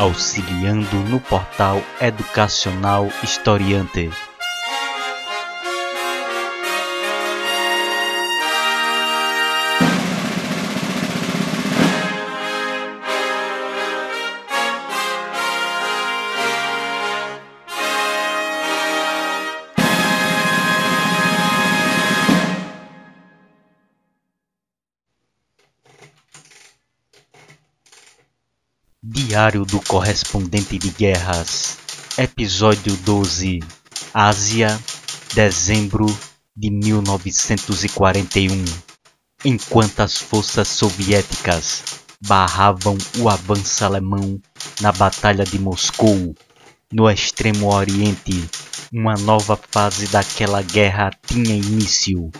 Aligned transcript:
auxiliando 0.00 0.96
no 1.10 1.20
portal 1.20 1.82
educacional 2.00 3.12
Historiante. 3.22 4.10
Diário 29.40 29.64
do 29.64 29.80
Correspondente 29.80 30.76
de 30.76 30.90
Guerras, 30.90 31.78
Episódio 32.18 32.94
12 32.94 33.60
Ásia, 34.12 34.78
dezembro 35.32 36.04
de 36.54 36.70
1941. 36.70 38.62
Enquanto 39.42 40.00
as 40.00 40.18
forças 40.18 40.68
soviéticas 40.68 41.82
barravam 42.20 42.98
o 43.16 43.30
avanço 43.30 43.82
alemão 43.82 44.38
na 44.82 44.92
Batalha 44.92 45.44
de 45.44 45.58
Moscou, 45.58 46.34
no 46.92 47.08
extremo 47.10 47.74
oriente, 47.74 48.46
uma 48.92 49.14
nova 49.14 49.58
fase 49.70 50.06
daquela 50.08 50.60
guerra 50.60 51.12
tinha 51.26 51.54
início. 51.54 52.30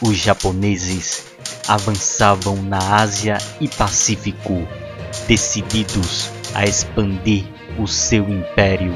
Os 0.00 0.16
japoneses 0.16 1.26
avançavam 1.68 2.60
na 2.60 2.96
Ásia 2.96 3.38
e 3.60 3.68
Pacífico 3.68 4.66
decididos 5.26 6.30
a 6.54 6.64
expandir 6.64 7.44
o 7.78 7.86
seu 7.86 8.28
império. 8.28 8.94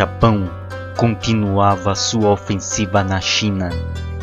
Japão 0.00 0.48
continuava 0.96 1.94
sua 1.94 2.30
ofensiva 2.30 3.04
na 3.04 3.20
China 3.20 3.68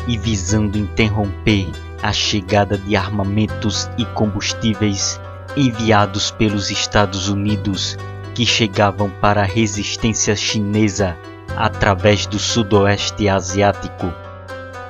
e 0.08 0.18
visando 0.18 0.76
interromper 0.76 1.70
a 2.02 2.12
chegada 2.12 2.76
de 2.76 2.96
armamentos 2.96 3.88
e 3.96 4.04
combustíveis 4.06 5.20
enviados 5.56 6.32
pelos 6.32 6.72
Estados 6.72 7.28
Unidos 7.28 7.96
que 8.34 8.44
chegavam 8.44 9.08
para 9.20 9.42
a 9.42 9.46
resistência 9.46 10.34
chinesa 10.34 11.16
através 11.56 12.26
do 12.26 12.40
sudoeste 12.40 13.28
asiático. 13.28 14.12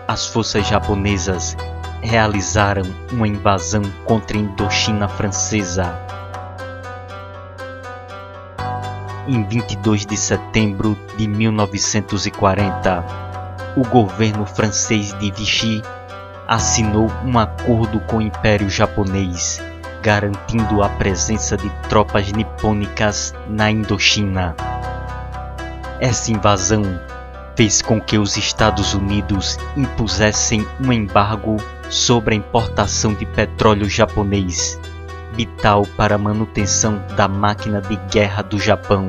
As 0.09 0.25
forças 0.25 0.67
japonesas 0.67 1.55
realizaram 2.01 2.85
uma 3.13 3.29
invasão 3.29 3.83
contra 4.07 4.39
a 4.39 4.41
Indochina 4.41 5.07
francesa 5.07 6.18
em 9.29 9.45
22 9.45 10.07
de 10.07 10.17
setembro 10.17 10.99
de 11.19 11.29
1940, 11.29 13.05
o 13.77 13.83
governo 13.87 14.47
francês 14.47 15.13
de 15.19 15.31
Vichy 15.31 15.83
assinou 16.47 17.13
um 17.23 17.39
acordo 17.39 18.01
com 18.01 18.17
o 18.17 18.23
Império 18.23 18.71
Japonês, 18.71 19.61
garantindo 20.03 20.83
a 20.83 20.89
presença 20.89 21.59
de 21.59 21.69
tropas 21.91 22.33
nipônicas 22.33 23.35
na 23.47 23.71
Indochina. 23.71 24.57
Essa 26.01 26.33
invasão 26.33 26.83
fez 27.55 27.83
com 27.83 28.01
que 28.01 28.17
os 28.17 28.39
Estados 28.39 28.95
Unidos 28.95 29.59
impusessem 29.77 30.67
um 30.81 30.91
embargo 30.91 31.59
sobre 31.91 32.35
a 32.35 32.39
importação 32.39 33.13
de 33.13 33.27
petróleo 33.27 33.91
japonês 33.91 34.79
vital 35.39 35.87
para 35.97 36.17
a 36.17 36.19
manutenção 36.19 37.01
da 37.17 37.29
máquina 37.29 37.81
de 37.81 37.95
guerra 38.11 38.43
do 38.43 38.59
Japão. 38.59 39.07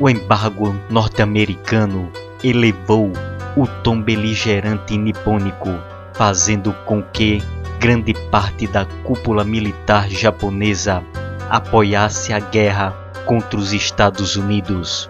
O 0.00 0.10
embargo 0.10 0.74
norte-americano 0.90 2.10
elevou 2.42 3.12
o 3.56 3.68
tom 3.84 4.02
beligerante 4.02 4.98
nipônico, 4.98 5.70
fazendo 6.12 6.72
com 6.84 7.00
que 7.04 7.40
grande 7.78 8.12
parte 8.32 8.66
da 8.66 8.84
cúpula 9.04 9.44
militar 9.44 10.10
japonesa 10.10 11.00
apoiasse 11.48 12.32
a 12.32 12.40
guerra 12.40 12.90
contra 13.24 13.56
os 13.56 13.72
Estados 13.72 14.34
Unidos. 14.34 15.08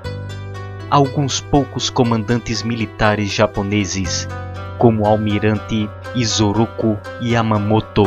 Alguns 0.91 1.41
poucos 1.41 1.89
comandantes 1.89 2.63
militares 2.63 3.33
japoneses, 3.33 4.29
como 4.77 5.05
o 5.05 5.07
almirante 5.07 5.89
Izuruku 6.15 6.99
Yamamoto, 7.21 8.05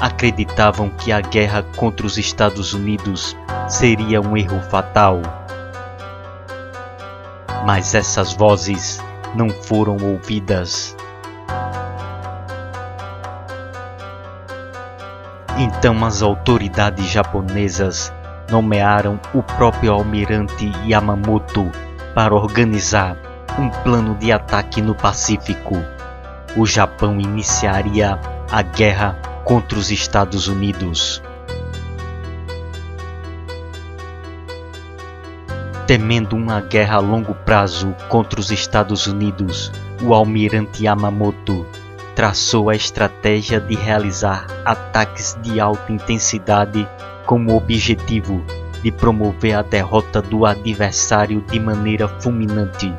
acreditavam 0.00 0.90
que 0.90 1.10
a 1.10 1.20
guerra 1.20 1.64
contra 1.76 2.06
os 2.06 2.16
Estados 2.16 2.72
Unidos 2.72 3.36
seria 3.68 4.20
um 4.20 4.36
erro 4.36 4.60
fatal. 4.70 5.20
Mas 7.66 7.94
essas 7.94 8.32
vozes 8.32 9.02
não 9.34 9.50
foram 9.50 9.96
ouvidas. 9.96 10.96
Então 15.58 16.04
as 16.04 16.22
autoridades 16.22 17.06
japonesas 17.06 18.12
nomearam 18.48 19.20
o 19.34 19.42
próprio 19.42 19.92
almirante 19.92 20.70
Yamamoto 20.86 21.70
para 22.14 22.34
organizar 22.34 23.16
um 23.58 23.68
plano 23.68 24.14
de 24.14 24.30
ataque 24.30 24.80
no 24.80 24.94
Pacífico. 24.94 25.97
O 26.56 26.66
Japão 26.66 27.20
iniciaria 27.20 28.18
a 28.50 28.62
guerra 28.62 29.12
contra 29.44 29.78
os 29.78 29.90
Estados 29.90 30.48
Unidos. 30.48 31.22
Temendo 35.86 36.36
uma 36.36 36.60
guerra 36.60 36.96
a 36.96 37.00
longo 37.00 37.34
prazo 37.34 37.94
contra 38.08 38.40
os 38.40 38.50
Estados 38.50 39.06
Unidos, 39.06 39.72
o 40.02 40.12
almirante 40.12 40.84
Yamamoto 40.84 41.66
traçou 42.14 42.68
a 42.68 42.74
estratégia 42.74 43.60
de 43.60 43.74
realizar 43.76 44.46
ataques 44.64 45.38
de 45.40 45.60
alta 45.60 45.92
intensidade 45.92 46.86
como 47.24 47.56
objetivo 47.56 48.44
de 48.82 48.90
promover 48.90 49.54
a 49.54 49.62
derrota 49.62 50.20
do 50.20 50.44
adversário 50.44 51.40
de 51.42 51.58
maneira 51.58 52.08
fulminante. 52.08 52.92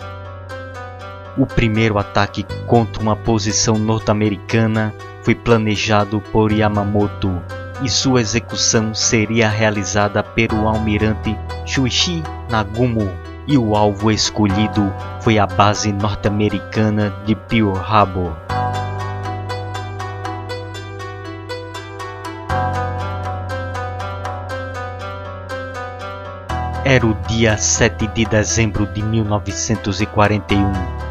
O 1.39 1.45
primeiro 1.45 1.97
ataque 1.97 2.44
contra 2.68 3.01
uma 3.01 3.15
posição 3.15 3.77
norte-americana 3.77 4.94
foi 5.24 5.33
planejado 5.33 6.19
por 6.33 6.51
Yamamoto 6.51 7.41
e 7.81 7.88
sua 7.88 8.19
execução 8.19 8.94
seria 8.94 9.47
realizada 9.47 10.21
pelo 10.21 10.68
almirante 10.68 11.38
Shuichi 11.65 12.21
Nagumo, 12.50 13.09
e 13.47 13.57
o 13.57 13.74
alvo 13.74 14.12
escolhido 14.12 14.94
foi 15.21 15.39
a 15.39 15.47
base 15.47 15.94
norte-americana 15.94 17.15
de 17.25 17.36
Pearl 17.36 17.77
Harbor. 17.77 18.36
Era 26.83 27.07
o 27.07 27.13
dia 27.30 27.57
7 27.57 28.07
de 28.07 28.25
dezembro 28.25 28.86
de 28.88 29.01
1941. 29.01 31.08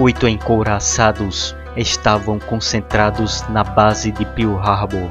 Oito 0.00 0.26
encouraçados 0.26 1.54
estavam 1.76 2.38
concentrados 2.38 3.46
na 3.50 3.62
base 3.62 4.10
de 4.10 4.24
Pearl 4.24 4.56
Harbor 4.56 5.10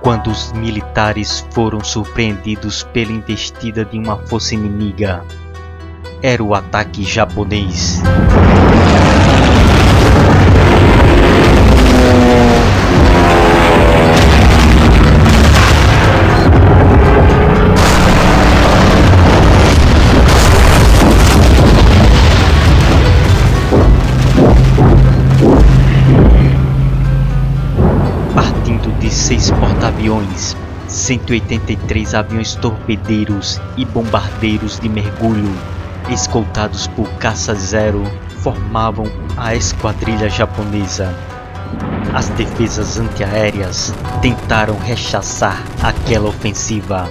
quando 0.00 0.32
os 0.32 0.52
militares 0.52 1.46
foram 1.52 1.78
surpreendidos 1.78 2.82
pela 2.82 3.12
investida 3.12 3.84
de 3.84 3.96
uma 3.96 4.18
força 4.26 4.56
inimiga. 4.56 5.24
Era 6.20 6.42
o 6.42 6.56
ataque 6.56 7.04
japonês. 7.04 8.02
183 31.04 32.14
aviões 32.14 32.54
torpedeiros 32.54 33.60
e 33.76 33.84
bombardeiros 33.84 34.80
de 34.80 34.88
mergulho, 34.88 35.54
escoltados 36.08 36.86
por 36.86 37.06
caça-zero, 37.18 38.02
formavam 38.38 39.04
a 39.36 39.54
esquadrilha 39.54 40.30
japonesa. 40.30 41.14
As 42.14 42.30
defesas 42.30 42.98
antiaéreas 42.98 43.92
tentaram 44.22 44.78
rechaçar 44.78 45.62
aquela 45.82 46.30
ofensiva. 46.30 47.06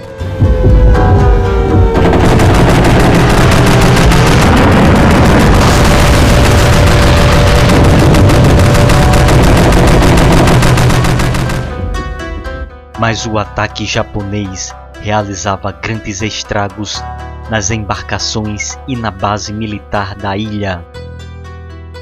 Mas 12.98 13.26
o 13.26 13.38
ataque 13.38 13.84
japonês 13.84 14.74
realizava 15.00 15.72
grandes 15.72 16.22
estragos 16.22 17.02
nas 17.50 17.70
embarcações 17.70 18.78
e 18.88 18.96
na 18.96 19.10
base 19.10 19.52
militar 19.52 20.14
da 20.14 20.36
ilha. 20.36 20.84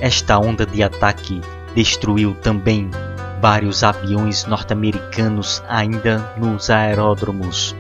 Esta 0.01 0.39
onda 0.39 0.67
de 0.67 0.83
ataque 0.83 1.41
destruiu 1.75 2.35
também 2.43 2.91
vários 3.41 3.83
aviões 3.83 4.45
norte-americanos 4.45 5.63
ainda 5.69 6.19
nos 6.37 6.71
aeródromos. 6.71 7.75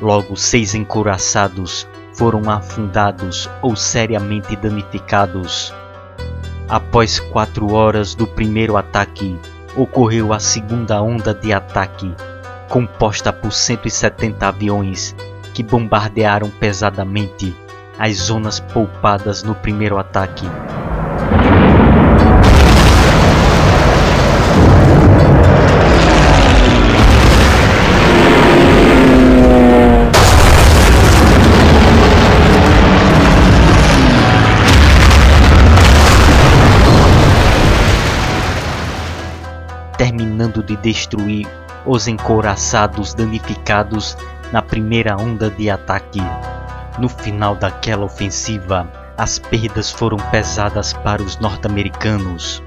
Logo, 0.00 0.36
seis 0.36 0.74
encouraçados 0.74 1.88
foram 2.14 2.50
afundados 2.50 3.48
ou 3.62 3.74
seriamente 3.74 4.54
danificados. 4.56 5.72
Após 6.68 7.18
quatro 7.18 7.72
horas 7.72 8.14
do 8.14 8.26
primeiro 8.26 8.76
ataque, 8.76 9.38
ocorreu 9.78 10.32
a 10.32 10.40
segunda 10.40 11.00
onda 11.00 11.32
de 11.32 11.52
ataque, 11.52 12.12
composta 12.68 13.32
por 13.32 13.52
170 13.52 14.46
aviões 14.46 15.14
que 15.54 15.62
bombardearam 15.62 16.50
pesadamente 16.50 17.56
as 17.96 18.16
zonas 18.16 18.58
poupadas 18.58 19.44
no 19.44 19.54
primeiro 19.54 19.96
ataque. 19.96 20.46
Terminando 40.38 40.62
de 40.62 40.76
destruir 40.76 41.48
os 41.84 42.06
encouraçados 42.06 43.12
danificados 43.12 44.16
na 44.52 44.62
primeira 44.62 45.16
onda 45.16 45.50
de 45.50 45.68
ataque. 45.68 46.20
No 46.98 47.08
final 47.08 47.56
daquela 47.56 48.04
ofensiva, 48.04 48.88
as 49.16 49.40
perdas 49.40 49.90
foram 49.90 50.16
pesadas 50.30 50.92
para 50.92 51.20
os 51.20 51.38
norte-americanos. 51.38 52.62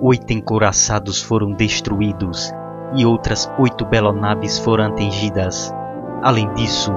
Oito 0.00 0.32
encouraçados 0.32 1.20
foram 1.20 1.52
destruídos 1.52 2.52
e 2.94 3.04
outras 3.04 3.50
oito 3.58 3.84
belonaves 3.84 4.58
foram 4.58 4.84
atingidas. 4.84 5.72
Além 6.22 6.52
disso, 6.54 6.92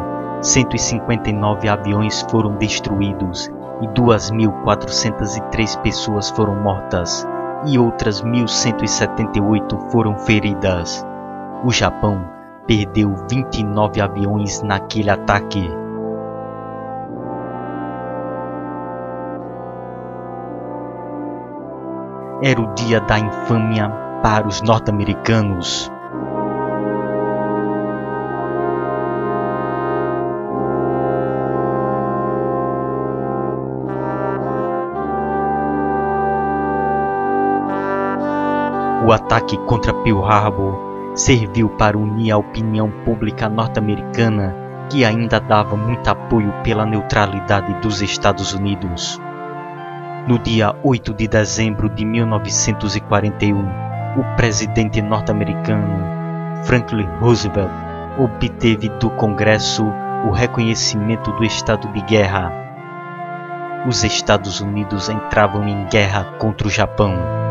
159 0.46 1.68
aviões 1.68 2.24
foram 2.30 2.56
destruídos 2.58 3.50
e 3.82 3.88
2.403 3.88 5.82
pessoas 5.82 6.30
foram 6.30 6.62
mortas 6.62 7.28
e 7.66 7.80
outras 7.80 8.22
1.178 8.22 9.90
foram 9.90 10.16
feridas. 10.20 11.04
O 11.64 11.72
Japão 11.72 12.30
perdeu 12.68 13.16
29 13.28 14.00
aviões 14.00 14.62
naquele 14.62 15.10
ataque. 15.10 15.68
Era 22.44 22.62
o 22.62 22.72
dia 22.76 23.02
da 23.02 23.18
infâmia 23.18 23.90
para 24.22 24.48
os 24.48 24.62
norte-americanos. 24.62 25.92
O 39.06 39.12
ataque 39.12 39.56
contra 39.68 39.94
Pearl 39.94 40.26
Harbor 40.26 41.14
serviu 41.14 41.70
para 41.70 41.96
unir 41.96 42.32
a 42.32 42.38
opinião 42.38 42.90
pública 42.90 43.48
norte-americana, 43.48 44.56
que 44.90 45.06
ainda 45.06 45.40
dava 45.40 45.78
muito 45.78 46.10
apoio 46.10 46.52
pela 46.64 46.88
neutralidade 46.88 47.72
dos 47.82 48.02
Estados 48.02 48.56
Unidos. 48.56 49.22
No 50.28 50.40
dia 50.40 50.76
8 50.84 51.14
de 51.14 51.28
dezembro 51.28 51.88
de 51.88 52.04
1941, 52.04 53.60
o 54.18 54.36
presidente 54.36 55.00
norte-americano 55.04 56.64
Franklin 56.64 57.08
Roosevelt 57.20 57.70
obteve 58.18 58.90
do 58.90 59.12
Congresso 59.12 59.86
o 60.28 60.32
reconhecimento 60.32 61.32
do 61.34 61.46
estado 61.46 61.88
de 61.90 62.02
guerra. 62.02 62.52
Os 63.88 64.04
Estados 64.04 64.62
Unidos 64.62 65.10
entravam 65.10 65.68
em 65.68 65.86
guerra 65.86 66.24
contra 66.40 66.68
o 66.68 66.72
Japão. 66.72 67.45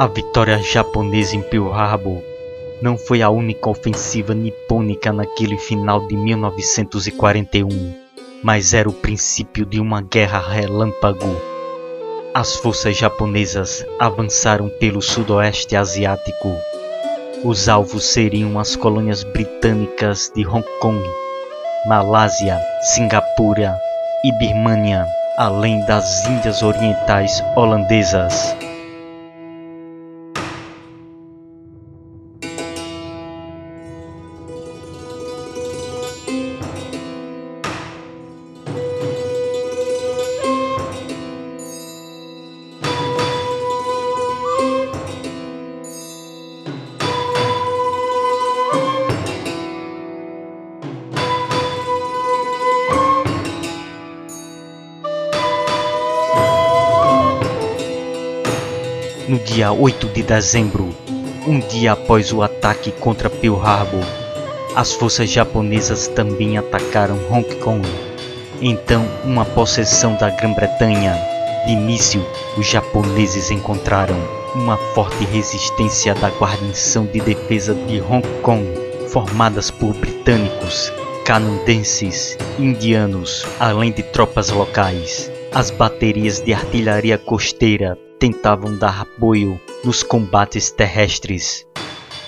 A 0.00 0.06
vitória 0.06 0.56
japonesa 0.62 1.36
em 1.36 1.42
Pearl 1.42 1.74
Harbor 1.74 2.22
não 2.80 2.96
foi 2.96 3.20
a 3.20 3.28
única 3.28 3.68
ofensiva 3.68 4.34
nipônica 4.34 5.12
naquele 5.12 5.58
final 5.58 6.08
de 6.08 6.16
1941, 6.16 7.68
mas 8.42 8.72
era 8.72 8.88
o 8.88 8.94
princípio 8.94 9.66
de 9.66 9.78
uma 9.78 10.00
guerra 10.00 10.38
relâmpago. 10.38 11.36
As 12.32 12.56
forças 12.56 12.96
japonesas 12.96 13.84
avançaram 13.98 14.70
pelo 14.70 15.02
sudoeste 15.02 15.76
asiático. 15.76 16.56
Os 17.44 17.68
alvos 17.68 18.04
seriam 18.04 18.58
as 18.58 18.74
colônias 18.74 19.22
britânicas 19.22 20.32
de 20.34 20.46
Hong 20.46 20.64
Kong, 20.80 20.98
Malásia, 21.86 22.58
Singapura 22.94 23.78
e 24.24 24.32
Birmania, 24.38 25.04
além 25.36 25.84
das 25.84 26.24
Índias 26.24 26.62
Orientais 26.62 27.44
holandesas. 27.54 28.69
Dia 59.70 59.72
8 59.72 60.08
de 60.08 60.22
dezembro, 60.24 60.88
um 61.46 61.60
dia 61.60 61.92
após 61.92 62.32
o 62.32 62.42
ataque 62.42 62.90
contra 62.90 63.30
Pearl 63.30 63.60
Harbor. 63.60 64.04
As 64.74 64.92
forças 64.92 65.30
japonesas 65.30 66.08
também 66.08 66.58
atacaram 66.58 67.16
Hong 67.30 67.54
Kong. 67.56 67.88
Então, 68.60 69.06
uma 69.24 69.44
possessão 69.44 70.16
da 70.16 70.28
Grã-Bretanha. 70.28 71.16
De 71.66 71.72
início, 71.72 72.24
os 72.56 72.66
japoneses 72.66 73.50
encontraram 73.50 74.16
uma 74.56 74.76
forte 74.76 75.24
resistência 75.24 76.14
da 76.14 76.30
guarnição 76.30 77.06
de 77.06 77.20
defesa 77.20 77.72
de 77.72 78.00
Hong 78.00 78.26
Kong, 78.42 78.66
formadas 79.08 79.70
por 79.70 79.94
britânicos, 79.94 80.92
canadenses, 81.24 82.36
indianos, 82.58 83.46
além 83.60 83.92
de 83.92 84.02
tropas 84.02 84.50
locais. 84.50 85.30
As 85.52 85.70
baterias 85.70 86.40
de 86.40 86.52
artilharia 86.52 87.16
costeira 87.18 87.96
tentavam 88.20 88.76
dar 88.76 89.00
apoio 89.00 89.58
nos 89.82 90.02
combates 90.02 90.70
terrestres, 90.70 91.66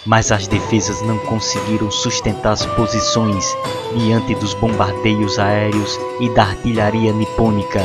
mas 0.06 0.32
as 0.32 0.48
defesas 0.48 1.02
não 1.02 1.18
conseguiram 1.18 1.90
sustentar 1.90 2.52
as 2.52 2.64
posições 2.64 3.54
diante 3.94 4.34
dos 4.36 4.54
bombardeios 4.54 5.38
aéreos 5.38 6.00
e 6.18 6.30
da 6.30 6.44
artilharia 6.44 7.12
nipônica. 7.12 7.82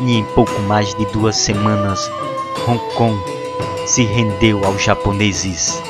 E 0.00 0.16
em 0.16 0.24
pouco 0.34 0.60
mais 0.62 0.92
de 0.96 1.06
duas 1.12 1.36
semanas, 1.36 2.10
Hong 2.66 2.80
Kong 2.96 3.16
se 3.86 4.02
rendeu 4.02 4.64
aos 4.64 4.82
japoneses. 4.82 5.80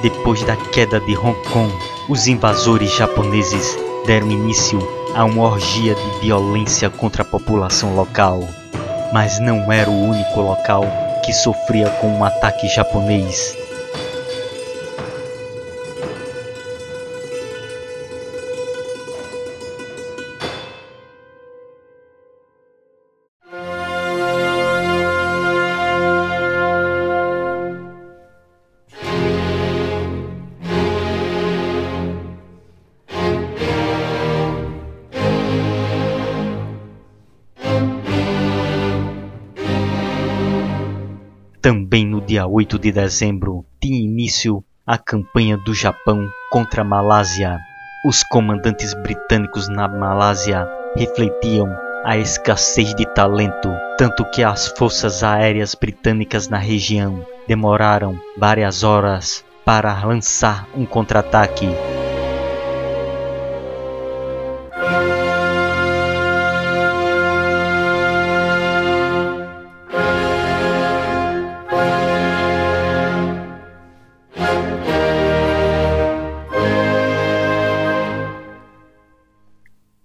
Depois 0.00 0.44
da 0.44 0.54
queda 0.56 1.00
de 1.00 1.16
Hong 1.16 1.36
Kong, 1.50 1.72
os 2.08 2.28
invasores 2.28 2.94
japoneses 2.94 3.76
deram 4.06 4.30
início 4.30 4.78
a 5.14 5.24
uma 5.24 5.42
orgia 5.42 5.94
de 5.94 6.20
violência 6.20 6.88
contra 6.88 7.22
a 7.22 7.24
população 7.24 7.96
local. 7.96 8.40
Mas 9.12 9.40
não 9.40 9.72
era 9.72 9.90
o 9.90 10.04
único 10.10 10.40
local 10.40 10.84
que 11.24 11.32
sofria 11.32 11.90
com 12.00 12.08
um 12.08 12.24
ataque 12.24 12.68
japonês. 12.68 13.56
Também 41.68 42.06
no 42.06 42.22
dia 42.22 42.46
8 42.46 42.78
de 42.78 42.90
dezembro 42.90 43.62
tinha 43.78 44.00
início 44.00 44.64
a 44.86 44.96
campanha 44.96 45.58
do 45.58 45.74
Japão 45.74 46.26
contra 46.50 46.80
a 46.80 46.84
Malásia. 46.84 47.58
Os 48.06 48.22
comandantes 48.22 48.94
britânicos 48.94 49.68
na 49.68 49.86
Malásia 49.86 50.66
refletiam 50.96 51.68
a 52.06 52.16
escassez 52.16 52.94
de 52.94 53.04
talento, 53.04 53.68
tanto 53.98 54.24
que 54.30 54.42
as 54.42 54.68
forças 54.68 55.22
aéreas 55.22 55.74
britânicas 55.74 56.48
na 56.48 56.56
região 56.56 57.22
demoraram 57.46 58.18
várias 58.38 58.82
horas 58.82 59.44
para 59.62 60.06
lançar 60.06 60.66
um 60.74 60.86
contra-ataque. 60.86 61.68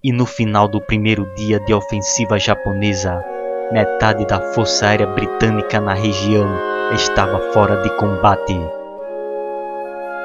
E 0.03 0.11
no 0.11 0.25
final 0.25 0.67
do 0.67 0.81
primeiro 0.81 1.25
dia 1.33 1.61
de 1.61 1.73
ofensiva 1.73 2.37
japonesa, 2.37 3.23
metade 3.71 4.25
da 4.27 4.39
força 4.53 4.87
aérea 4.87 5.07
britânica 5.07 5.79
na 5.79 5.93
região 5.93 6.45
estava 6.93 7.39
fora 7.53 7.81
de 7.81 7.89
combate. 7.95 8.59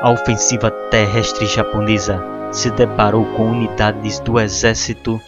A 0.02 0.10
ofensiva 0.10 0.70
terrestre 0.90 1.46
japonesa 1.46 2.20
se 2.50 2.70
deparou 2.70 3.24
com 3.36 3.50
unidades 3.50 4.18
do 4.18 4.40
exército 4.40 5.20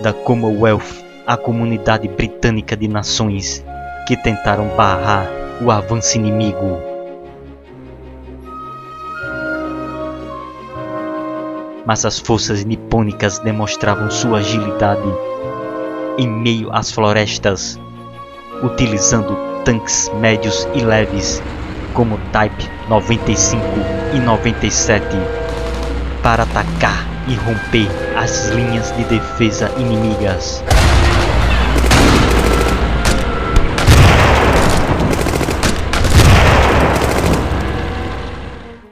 da 0.00 0.12
Commonwealth, 0.12 1.04
a 1.24 1.36
comunidade 1.36 2.08
britânica 2.08 2.76
de 2.76 2.88
nações, 2.88 3.64
que 4.08 4.16
tentaram 4.16 4.66
barrar 4.76 5.28
o 5.60 5.70
avanço 5.70 6.16
inimigo. 6.16 6.91
Mas 11.86 12.04
as 12.04 12.18
forças 12.18 12.64
nipônicas 12.64 13.38
demonstravam 13.40 14.10
sua 14.10 14.38
agilidade 14.38 15.02
em 16.18 16.28
meio 16.28 16.70
às 16.72 16.92
florestas, 16.92 17.78
utilizando 18.62 19.36
tanques 19.64 20.10
médios 20.20 20.68
e 20.74 20.80
leves 20.80 21.42
como 21.94 22.18
Type 22.32 22.68
95 22.88 23.62
e 24.14 24.18
97 24.18 25.04
para 26.22 26.44
atacar 26.44 27.06
e 27.28 27.34
romper 27.34 27.88
as 28.16 28.48
linhas 28.50 28.94
de 28.96 29.04
defesa 29.04 29.70
inimigas. 29.78 30.62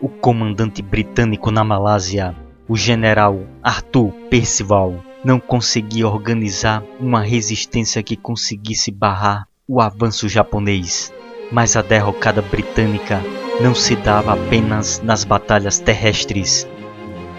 O 0.01 0.09
comandante 0.09 0.83
britânico 0.83 1.51
na 1.51 1.63
Malásia 1.63 2.35
o 2.71 2.77
general 2.77 3.41
Arthur 3.65 4.13
Percival 4.31 4.95
não 5.25 5.41
conseguia 5.41 6.07
organizar 6.07 6.85
uma 7.01 7.21
resistência 7.21 8.01
que 8.01 8.15
conseguisse 8.15 8.93
barrar 8.93 9.49
o 9.67 9.81
avanço 9.81 10.29
japonês. 10.29 11.13
Mas 11.51 11.75
a 11.75 11.83
derrocada 11.83 12.41
britânica 12.41 13.21
não 13.61 13.75
se 13.75 13.97
dava 13.97 14.35
apenas 14.35 15.03
nas 15.03 15.25
batalhas 15.25 15.81
terrestres. 15.81 16.65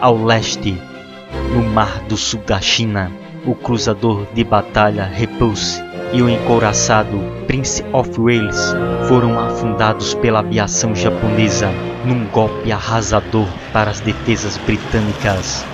Ao 0.01 0.21
leste, 0.21 0.75
no 1.53 1.63
mar 1.63 2.01
do 2.09 2.17
sul 2.17 2.41
da 2.41 2.59
China, 2.59 3.09
o 3.45 3.55
cruzador 3.55 4.27
de 4.33 4.43
batalha 4.43 5.05
Repulse 5.05 5.81
e 6.11 6.21
o 6.21 6.29
encouraçado 6.29 7.17
Prince 7.47 7.81
of 7.93 8.11
Wales 8.19 8.73
foram 9.07 9.39
afundados 9.39 10.13
pela 10.13 10.39
aviação 10.39 10.93
japonesa 10.93 11.69
num 12.05 12.25
golpe 12.27 12.71
arrasador 12.71 13.47
para 13.71 13.91
as 13.91 13.99
defesas 14.01 14.57
britânicas. 14.57 15.65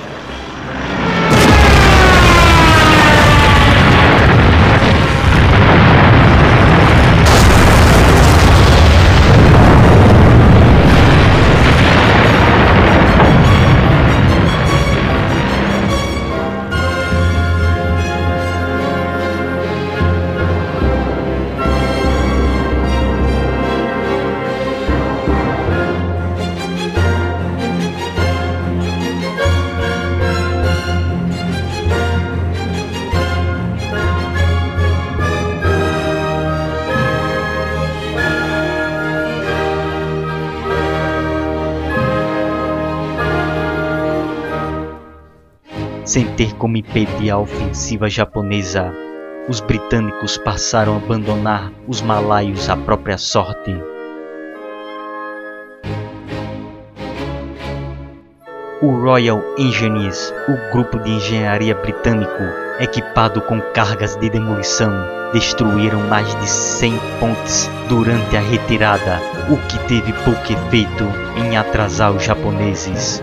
Sem 46.08 46.26
ter 46.36 46.56
como 46.56 46.78
impedir 46.78 47.30
a 47.30 47.38
ofensiva 47.38 48.10
japonesa. 48.10 48.94
Os 49.50 49.60
britânicos 49.60 50.38
passaram 50.38 50.94
a 50.94 50.98
abandonar 50.98 51.72
os 51.86 52.02
malaios 52.02 52.70
à 52.70 52.78
própria 52.78 53.18
sorte. 53.18 53.76
O 58.82 58.92
Royal 59.02 59.44
Engineers, 59.58 60.34
o 60.48 60.72
grupo 60.72 60.98
de 61.00 61.12
engenharia 61.12 61.76
britânico, 61.76 62.44
equipado 62.80 63.42
com 63.42 63.60
cargas 63.74 64.16
de 64.16 64.30
demolição, 64.30 64.92
destruíram 65.34 66.00
mais 66.08 66.34
de 66.40 66.48
100 66.48 66.94
pontes 67.20 67.70
durante 67.90 68.38
a 68.38 68.40
retirada, 68.40 69.20
o 69.50 69.58
que 69.68 69.80
teve 69.88 70.14
pouco 70.24 70.54
efeito 70.54 71.04
em 71.38 71.58
atrasar 71.58 72.12
os 72.12 72.24
japoneses. 72.24 73.22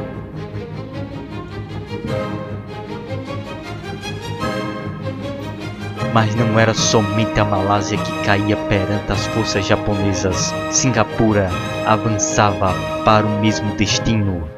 Mas 6.15 6.35
não 6.37 6.59
era 6.61 6.73
somente 6.73 7.41
a 7.41 7.45
Malásia 7.45 7.99
que 7.99 8.25
caía 8.25 8.57
perante 8.57 9.11
as 9.11 9.27
forças 9.27 9.67
japonesas. 9.67 10.55
Singapura 10.71 11.51
avançava 11.85 12.73
para 13.05 13.27
o 13.27 13.41
mesmo 13.41 13.75
destino. 13.75 14.49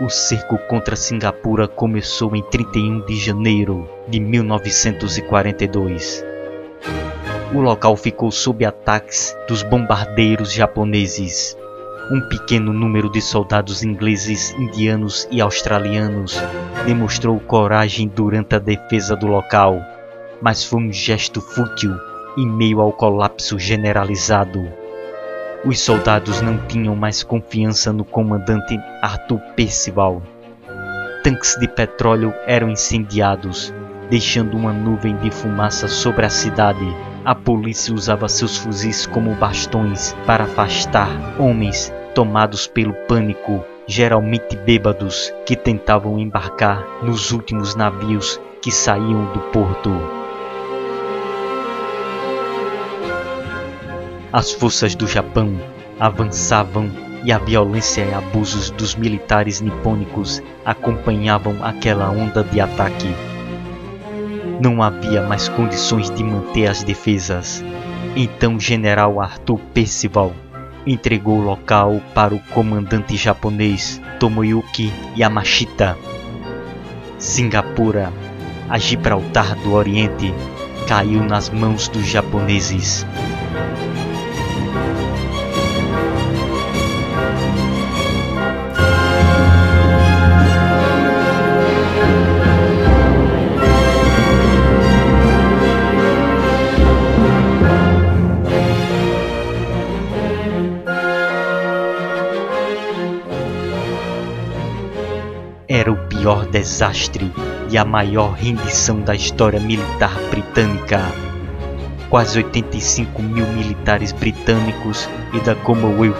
O 0.00 0.08
cerco 0.08 0.58
contra 0.66 0.96
Singapura 0.96 1.68
começou 1.68 2.34
em 2.34 2.42
31 2.42 3.06
de 3.06 3.20
janeiro 3.20 3.88
de 4.08 4.18
1942. 4.18 6.24
O 7.54 7.60
local 7.60 7.96
ficou 7.96 8.32
sob 8.32 8.64
ataques 8.64 9.36
dos 9.46 9.62
bombardeiros 9.62 10.52
japoneses. 10.52 11.56
Um 12.10 12.20
pequeno 12.22 12.72
número 12.72 13.08
de 13.08 13.22
soldados 13.22 13.84
ingleses, 13.84 14.50
indianos 14.58 15.28
e 15.30 15.40
australianos 15.40 16.36
demonstrou 16.84 17.38
coragem 17.38 18.08
durante 18.08 18.56
a 18.56 18.58
defesa 18.58 19.14
do 19.14 19.28
local 19.28 19.80
mas 20.40 20.64
foi 20.64 20.80
um 20.80 20.92
gesto 20.92 21.40
fútil 21.40 21.94
em 22.36 22.46
meio 22.46 22.80
ao 22.80 22.92
colapso 22.92 23.58
generalizado. 23.58 24.66
Os 25.64 25.80
soldados 25.80 26.40
não 26.40 26.56
tinham 26.66 26.96
mais 26.96 27.22
confiança 27.22 27.92
no 27.92 28.04
comandante 28.04 28.78
Arthur 29.02 29.40
Percival. 29.54 30.22
Tanques 31.22 31.56
de 31.60 31.68
petróleo 31.68 32.32
eram 32.46 32.70
incendiados, 32.70 33.74
deixando 34.08 34.56
uma 34.56 34.72
nuvem 34.72 35.16
de 35.18 35.30
fumaça 35.30 35.86
sobre 35.86 36.24
a 36.24 36.30
cidade. 36.30 36.86
A 37.24 37.34
polícia 37.34 37.92
usava 37.92 38.26
seus 38.26 38.56
fuzis 38.56 39.04
como 39.06 39.34
bastões 39.34 40.16
para 40.26 40.44
afastar 40.44 41.10
homens 41.38 41.92
tomados 42.14 42.66
pelo 42.66 42.94
pânico, 43.06 43.62
geralmente 43.86 44.56
bêbados, 44.56 45.30
que 45.44 45.54
tentavam 45.54 46.18
embarcar 46.18 46.82
nos 47.02 47.32
últimos 47.32 47.74
navios 47.74 48.40
que 48.62 48.72
saíam 48.72 49.26
do 49.32 49.40
porto. 49.52 50.19
As 54.32 54.52
forças 54.52 54.94
do 54.94 55.08
Japão 55.08 55.60
avançavam 55.98 56.88
e 57.24 57.32
a 57.32 57.38
violência 57.38 58.02
e 58.02 58.14
abusos 58.14 58.70
dos 58.70 58.94
militares 58.94 59.60
nipônicos 59.60 60.40
acompanhavam 60.64 61.56
aquela 61.64 62.08
onda 62.10 62.44
de 62.44 62.60
ataque. 62.60 63.12
Não 64.62 64.82
havia 64.82 65.22
mais 65.22 65.48
condições 65.48 66.10
de 66.10 66.22
manter 66.22 66.68
as 66.68 66.84
defesas. 66.84 67.64
Então 68.14 68.54
o 68.54 68.60
general 68.60 69.20
Arthur 69.20 69.58
Percival 69.74 70.32
entregou 70.86 71.38
o 71.38 71.44
local 71.44 72.00
para 72.14 72.32
o 72.32 72.38
comandante 72.54 73.16
japonês 73.16 74.00
Tomoyuki 74.20 74.92
Yamashita. 75.16 75.98
Singapura, 77.18 78.12
a 78.68 78.78
Gibraltar 78.78 79.56
do 79.56 79.72
Oriente, 79.72 80.32
caiu 80.86 81.24
nas 81.24 81.50
mãos 81.50 81.88
dos 81.88 82.06
japoneses. 82.06 83.04
Pior 106.20 106.44
desastre 106.44 107.32
e 107.70 107.78
a 107.78 107.84
maior 107.84 108.32
rendição 108.34 109.00
da 109.00 109.14
história 109.14 109.58
militar 109.58 110.14
britânica. 110.30 111.00
Quase 112.10 112.36
85 112.36 113.22
mil 113.22 113.46
militares 113.46 114.12
britânicos 114.12 115.08
e 115.32 115.40
da 115.40 115.54
Commonwealth 115.54 116.18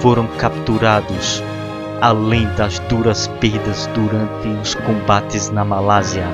foram 0.00 0.26
capturados, 0.38 1.42
além 2.00 2.46
das 2.54 2.78
duras 2.78 3.26
perdas 3.26 3.86
durante 3.88 4.48
os 4.62 4.74
combates 4.74 5.50
na 5.50 5.66
Malásia. 5.66 6.26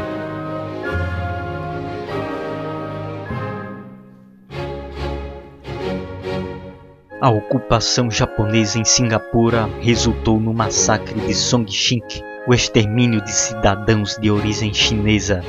A 7.21 7.31
ocupação 7.31 8.09
japonesa 8.09 8.79
em 8.79 8.85
Singapura 8.85 9.69
resultou 9.81 10.39
no 10.39 10.55
massacre 10.55 11.19
de 11.19 11.35
Songshink, 11.35 12.23
o 12.47 12.55
extermínio 12.55 13.21
de 13.21 13.33
cidadãos 13.33 14.17
de 14.17 14.31
origem 14.31 14.73
chinesa, 14.73 15.43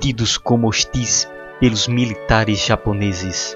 tidos 0.00 0.38
como 0.38 0.66
hostis 0.66 1.28
pelos 1.60 1.86
militares 1.86 2.64
japoneses. 2.64 3.54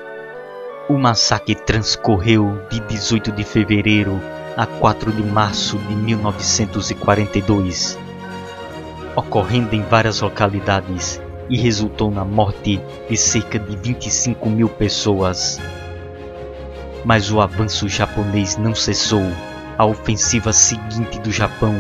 O 0.87 0.99
massacre 0.99 1.55
transcorreu 1.55 2.61
de 2.71 2.81
18 2.81 3.33
de 3.33 3.45
fevereiro 3.45 4.21
a 4.59 4.67
4 4.67 5.11
de 5.11 5.23
março 5.23 5.79
de 5.79 5.97
1942, 5.97 7.99
ocorrendo 9.17 9.75
em 9.75 9.83
várias 9.83 10.21
localidades 10.21 11.19
e 11.49 11.57
resultou 11.57 12.11
na 12.11 12.27
morte 12.27 12.79
de 13.09 13.17
cerca 13.17 13.59
de 13.59 13.75
25 13.75 14.51
mil 14.51 14.69
pessoas. 14.69 15.59
Mas 17.07 17.33
o 17.33 17.41
avanço 17.41 17.89
japonês 17.89 18.59
não 18.59 18.75
cessou. 18.75 19.25
A 19.77 19.85
ofensiva 19.85 20.53
seguinte 20.53 21.19
do 21.19 21.33
Japão 21.33 21.75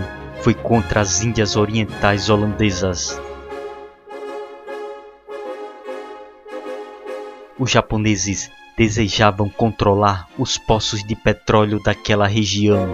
foi 0.44 0.52
contra 0.52 1.00
as 1.00 1.22
Índias 1.22 1.56
Orientais 1.56 2.28
Holandesas. 2.28 3.18
Os 7.58 7.70
japoneses 7.70 8.50
desejavam 8.76 9.48
controlar 9.48 10.28
os 10.36 10.58
poços 10.58 11.02
de 11.02 11.16
petróleo 11.16 11.82
daquela 11.82 12.26
região. 12.26 12.86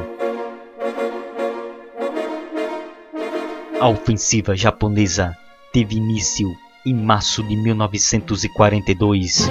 A 3.81 3.89
ofensiva 3.89 4.55
japonesa 4.55 5.37
teve 5.73 5.97
início 5.97 6.55
em 6.87 6.95
março 6.95 7.43
de 7.43 7.57
1942. 7.57 9.51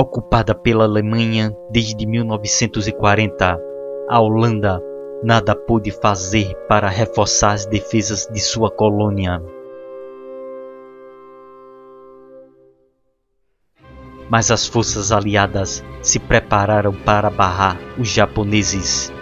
Ocupada 0.00 0.54
pela 0.54 0.84
Alemanha 0.84 1.54
desde 1.70 2.06
1940, 2.06 3.60
a 4.08 4.18
Holanda 4.18 4.82
nada 5.22 5.54
pôde 5.54 5.90
fazer 5.90 6.54
para 6.66 6.88
reforçar 6.88 7.52
as 7.52 7.66
defesas 7.66 8.26
de 8.26 8.40
sua 8.40 8.70
colônia. 8.70 9.42
Mas 14.30 14.50
as 14.50 14.66
forças 14.66 15.12
aliadas 15.12 15.84
se 16.00 16.18
prepararam 16.18 16.94
para 16.94 17.28
barrar 17.28 17.76
os 17.98 18.08
japoneses. 18.08 19.12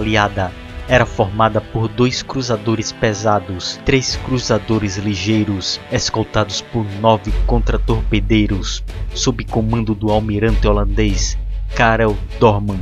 Aliada 0.00 0.50
era 0.88 1.06
formada 1.06 1.60
por 1.60 1.86
dois 1.86 2.20
cruzadores 2.20 2.90
pesados, 2.90 3.78
três 3.84 4.16
cruzadores 4.16 4.96
ligeiros, 4.96 5.80
escoltados 5.92 6.60
por 6.60 6.84
nove 7.00 7.30
contratorpedeiros, 7.46 8.82
sob 9.14 9.44
comando 9.44 9.94
do 9.94 10.10
almirante 10.10 10.66
holandês 10.66 11.38
Karel 11.76 12.16
Dorman. 12.40 12.80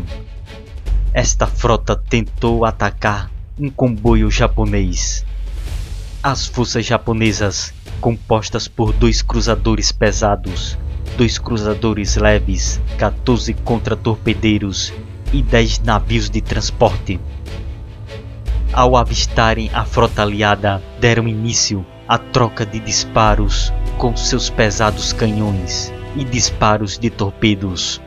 Esta 1.13 1.47
frota 1.47 1.95
tentou 1.95 2.65
atacar 2.65 3.31
um 3.61 3.69
comboio 3.69 4.31
japonês. 4.31 5.23
As 6.23 6.47
forças 6.47 6.87
japonesas, 6.87 7.75
compostas 8.01 8.67
por 8.67 8.95
dois 8.95 9.21
cruzadores 9.21 9.93
pesados, 9.93 10.79
dois 11.19 11.37
cruzadores 11.37 12.17
leves, 12.17 12.81
14 12.97 13.53
contratorpedeiros 13.53 14.95
e 15.33 15.43
10 15.43 15.81
navios 15.81 16.31
de 16.31 16.41
transporte, 16.41 17.21
ao 18.73 18.97
avistarem 18.97 19.71
a 19.73 19.85
frota 19.85 20.23
aliada, 20.23 20.83
deram 21.01 21.27
início 21.27 21.85
à 22.07 22.17
troca 22.19 22.65
de 22.65 22.79
disparos 22.79 23.73
com 23.97 24.17
seus 24.17 24.49
pesados 24.51 25.13
canhões 25.13 25.93
e 26.15 26.25
disparos 26.25 26.99
de 26.99 27.11
torpedos. 27.11 28.01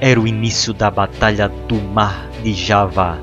Era 0.00 0.18
o 0.18 0.26
início 0.26 0.72
da 0.72 0.90
Batalha 0.90 1.48
do 1.48 1.76
Mar 1.76 2.28
de 2.42 2.52
Java. 2.52 3.18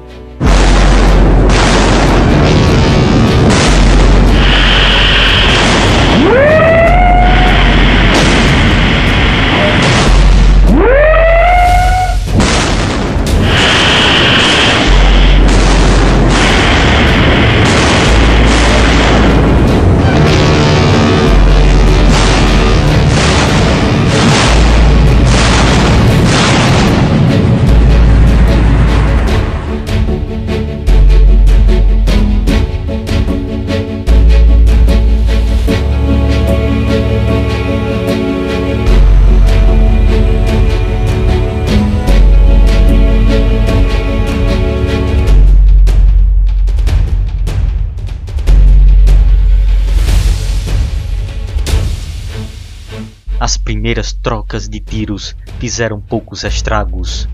Primeiras 53.89 54.13
trocas 54.13 54.69
de 54.69 54.79
tiros 54.79 55.35
fizeram 55.57 55.99
poucos 55.99 56.43
estragos. 56.43 57.27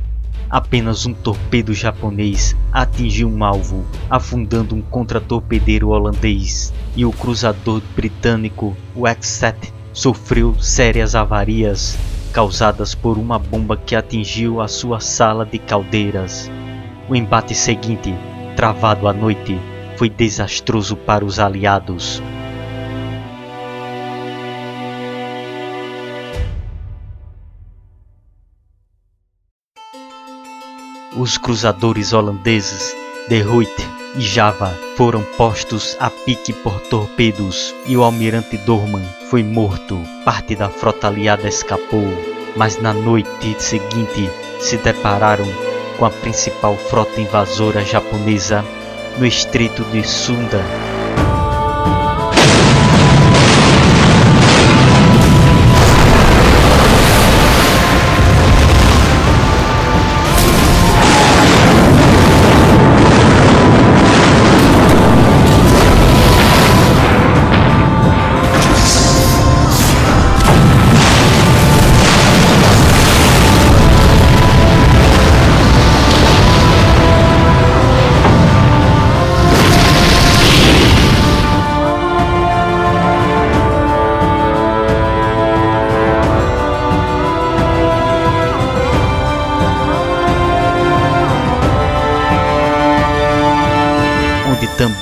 Apenas 0.49 1.05
um 1.05 1.13
torpedo 1.13 1.73
japonês 1.73 2.55
atingiu 2.71 3.27
um 3.27 3.43
alvo, 3.43 3.85
afundando 4.09 4.73
um 4.73 4.81
contratorpedeiro 4.81 5.89
holandês, 5.89 6.73
e 6.95 7.03
o 7.03 7.11
cruzador 7.11 7.81
britânico, 7.93 8.73
X-7, 8.95 9.73
sofreu 9.91 10.55
sérias 10.57 11.13
avarias 11.13 11.97
causadas 12.31 12.95
por 12.95 13.17
uma 13.17 13.37
bomba 13.37 13.75
que 13.75 13.93
atingiu 13.93 14.61
a 14.61 14.69
sua 14.69 15.01
sala 15.01 15.45
de 15.45 15.59
caldeiras. 15.59 16.49
O 17.09 17.17
embate 17.17 17.53
seguinte, 17.53 18.15
travado 18.55 19.09
à 19.09 19.13
noite, 19.13 19.59
foi 19.97 20.09
desastroso 20.09 20.95
para 20.95 21.25
os 21.25 21.37
aliados. 21.37 22.23
Os 31.17 31.37
cruzadores 31.37 32.11
holandeses 32.11 32.93
De 33.29 33.39
Ruyt 33.39 33.71
e 34.17 34.21
Java 34.21 34.77
foram 34.97 35.23
postos 35.37 35.95
a 35.97 36.09
pique 36.09 36.51
por 36.51 36.81
torpedos 36.81 37.73
e 37.85 37.95
o 37.95 38.03
almirante 38.03 38.57
Dorman 38.57 39.05
foi 39.29 39.41
morto. 39.41 39.97
Parte 40.25 40.55
da 40.55 40.67
frota 40.67 41.07
aliada 41.07 41.47
escapou, 41.47 42.05
mas 42.57 42.81
na 42.81 42.93
noite 42.93 43.55
seguinte 43.59 44.29
se 44.59 44.75
depararam 44.77 45.47
com 45.97 46.05
a 46.05 46.09
principal 46.09 46.75
frota 46.75 47.21
invasora 47.21 47.85
japonesa 47.85 48.65
no 49.17 49.25
estreito 49.25 49.85
de 49.85 50.05
Sunda. 50.05 50.61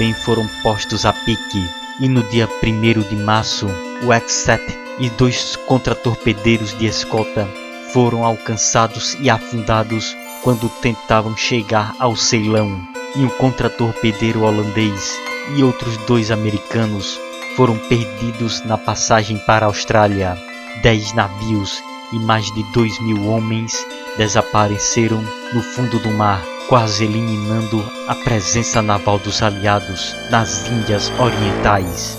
Também 0.03 0.13
foram 0.13 0.45
postos 0.61 1.05
a 1.05 1.13
pique, 1.13 1.65
e 1.97 2.09
no 2.09 2.23
dia 2.23 2.49
1 2.61 3.07
de 3.07 3.15
março, 3.15 3.67
o 4.03 4.11
X-7 4.11 4.59
e 4.99 5.09
dois 5.11 5.55
contratorpedeiros 5.55 6.77
de 6.77 6.87
escolta 6.87 7.47
foram 7.93 8.25
alcançados 8.25 9.15
e 9.21 9.29
afundados 9.29 10.13
quando 10.43 10.67
tentavam 10.81 11.37
chegar 11.37 11.95
ao 11.99 12.17
Ceilão, 12.17 12.85
e 13.15 13.23
um 13.23 13.29
contratorpedeiro 13.29 14.41
holandês 14.41 15.17
e 15.55 15.63
outros 15.63 15.95
dois 16.05 16.31
americanos 16.31 17.17
foram 17.55 17.77
perdidos 17.87 18.61
na 18.65 18.77
passagem 18.77 19.37
para 19.47 19.65
a 19.65 19.69
Austrália. 19.69 20.37
Dez 20.81 21.13
navios 21.13 21.81
e 22.11 22.19
mais 22.19 22.51
de 22.51 22.63
dois 22.73 22.99
mil 22.99 23.25
homens 23.25 23.87
desapareceram 24.17 25.23
no 25.53 25.63
fundo 25.63 25.97
do 25.99 26.11
mar 26.11 26.43
quase 26.73 27.03
eliminando 27.03 27.85
a 28.07 28.15
presença 28.15 28.81
naval 28.81 29.19
dos 29.19 29.43
aliados 29.43 30.15
nas 30.31 30.67
Índias 30.67 31.11
Orientais. 31.19 32.17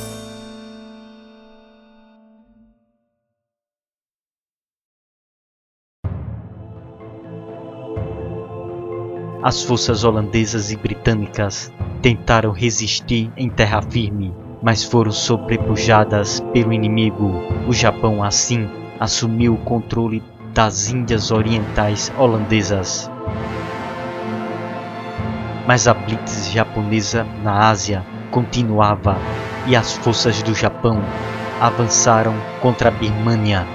As 9.43 9.65
forças 9.65 10.05
holandesas 10.05 10.71
e 10.71 10.77
britânicas 10.77 11.73
tentaram 12.01 12.53
resistir 12.53 13.33
em 13.37 13.51
terra 13.51 13.83
firme, 13.83 14.33
mas 14.63 14.85
foram 14.85 15.11
sobrepujadas 15.11 16.39
pelo 16.53 16.73
inimigo. 16.73 17.43
O 17.67 17.73
Japão, 17.73 18.23
assim, 18.23 18.71
assumiu 19.01 19.55
o 19.55 19.65
controle 19.65 20.23
das 20.55 20.91
Índias 20.91 21.33
Orientais 21.33 22.13
holandesas 22.17 23.11
mas 25.67 25.89
a 25.89 25.95
blitz 25.95 26.51
japonesa 26.51 27.27
na 27.43 27.69
Ásia 27.69 28.05
continuava 28.31 29.17
e 29.67 29.75
as 29.75 29.93
forças 29.95 30.43
do 30.43 30.55
Japão 30.55 31.03
avançaram 31.61 32.35
contra 32.61 32.89
a 32.89 32.93
Birmânia. 32.93 33.67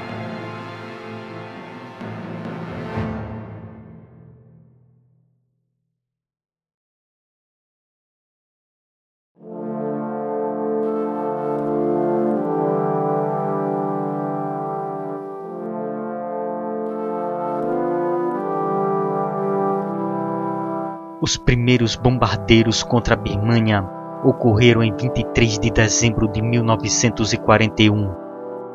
Os 21.30 21.38
primeiros 21.38 21.96
bombardeiros 21.96 22.82
contra 22.82 23.14
a 23.14 23.16
Birmania 23.16 23.88
ocorreram 24.26 24.82
em 24.82 24.92
23 24.92 25.60
de 25.60 25.70
dezembro 25.70 26.28
de 26.28 26.42
1941. 26.42 28.12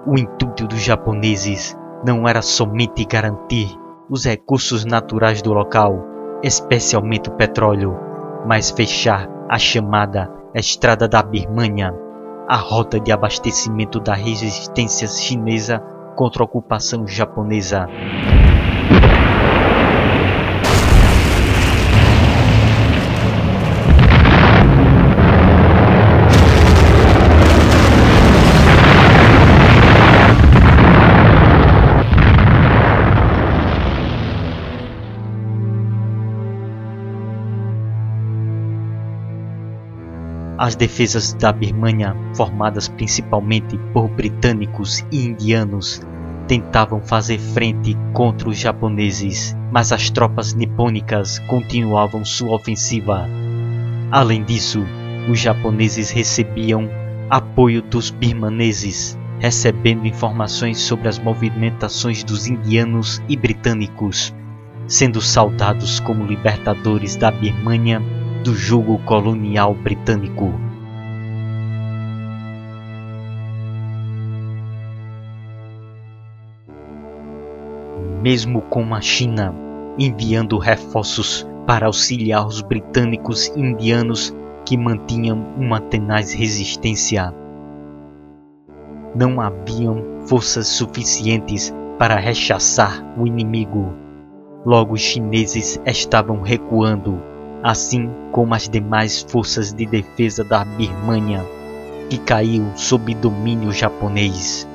O 0.06 0.16
intuito 0.16 0.64
dos 0.68 0.80
japoneses 0.80 1.76
não 2.06 2.28
era 2.28 2.40
somente 2.40 3.04
garantir 3.04 3.76
os 4.08 4.24
recursos 4.24 4.84
naturais 4.84 5.42
do 5.42 5.52
local, 5.52 5.98
especialmente 6.44 7.28
o 7.28 7.32
petróleo, 7.32 7.98
mas 8.46 8.70
fechar 8.70 9.28
a 9.50 9.58
chamada 9.58 10.30
Estrada 10.54 11.08
da 11.08 11.24
Birmania, 11.24 11.92
a 12.48 12.56
rota 12.56 13.00
de 13.00 13.10
abastecimento 13.10 13.98
da 13.98 14.14
resistência 14.14 15.08
chinesa 15.08 15.82
contra 16.14 16.44
a 16.44 16.46
ocupação 16.46 17.04
japonesa. 17.04 17.88
As 40.64 40.74
defesas 40.74 41.34
da 41.34 41.52
Birmania, 41.52 42.16
formadas 42.34 42.88
principalmente 42.88 43.76
por 43.92 44.08
britânicos 44.08 45.04
e 45.12 45.26
indianos, 45.26 46.00
tentavam 46.48 47.02
fazer 47.02 47.38
frente 47.38 47.94
contra 48.14 48.48
os 48.48 48.56
japoneses, 48.56 49.54
mas 49.70 49.92
as 49.92 50.08
tropas 50.08 50.54
nipônicas 50.54 51.38
continuavam 51.40 52.24
sua 52.24 52.54
ofensiva. 52.54 53.28
Além 54.10 54.42
disso, 54.42 54.82
os 55.30 55.38
japoneses 55.38 56.08
recebiam 56.10 56.88
apoio 57.28 57.82
dos 57.82 58.08
birmaneses, 58.08 59.18
recebendo 59.40 60.06
informações 60.06 60.78
sobre 60.78 61.08
as 61.08 61.18
movimentações 61.18 62.24
dos 62.24 62.46
indianos 62.46 63.22
e 63.28 63.36
britânicos, 63.36 64.34
sendo 64.86 65.20
saudados 65.20 66.00
como 66.00 66.24
libertadores 66.24 67.16
da 67.16 67.30
Birmania 67.30 68.00
do 68.44 68.54
jugo 68.54 68.98
colonial 69.06 69.72
britânico. 69.74 70.52
Mesmo 78.22 78.60
com 78.60 78.94
a 78.94 79.00
China 79.00 79.54
enviando 79.98 80.58
reforços 80.58 81.46
para 81.66 81.86
auxiliar 81.86 82.46
os 82.46 82.60
britânicos 82.60 83.48
indianos 83.56 84.36
que 84.66 84.76
mantinham 84.76 85.46
uma 85.56 85.80
tenaz 85.80 86.34
resistência. 86.34 87.34
Não 89.14 89.40
haviam 89.40 90.26
forças 90.26 90.66
suficientes 90.66 91.72
para 91.98 92.16
rechaçar 92.16 93.02
o 93.18 93.26
inimigo. 93.26 93.94
Logo, 94.66 94.92
os 94.92 95.00
chineses 95.00 95.80
estavam 95.86 96.42
recuando 96.42 97.33
assim 97.64 98.10
como 98.30 98.54
as 98.54 98.68
demais 98.68 99.22
forças 99.22 99.72
de 99.72 99.86
defesa 99.86 100.44
da 100.44 100.62
Birmania, 100.66 101.42
que 102.10 102.18
caíam 102.18 102.76
sob 102.76 103.14
domínio 103.14 103.72
japonês. 103.72 104.68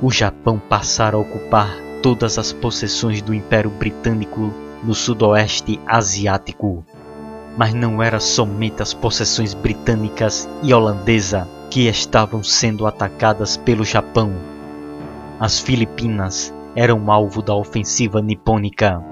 O 0.00 0.10
Japão 0.10 0.58
passara 0.58 1.16
a 1.16 1.20
ocupar 1.20 1.68
todas 2.02 2.38
as 2.38 2.50
possessões 2.50 3.20
do 3.20 3.34
Império 3.34 3.70
Britânico 3.70 4.50
no 4.82 4.94
Sudoeste 4.94 5.78
Asiático. 5.86 6.82
Mas 7.58 7.74
não 7.74 8.02
era 8.02 8.18
somente 8.18 8.80
as 8.80 8.94
possessões 8.94 9.52
britânicas 9.52 10.48
e 10.62 10.72
holandesa 10.72 11.46
que 11.70 11.88
estavam 11.88 12.42
sendo 12.42 12.86
atacadas 12.86 13.58
pelo 13.58 13.84
Japão. 13.84 14.32
As 15.38 15.58
Filipinas 15.58 16.54
eram 16.74 17.12
alvo 17.12 17.42
da 17.42 17.54
ofensiva 17.54 18.22
nipônica. 18.22 19.11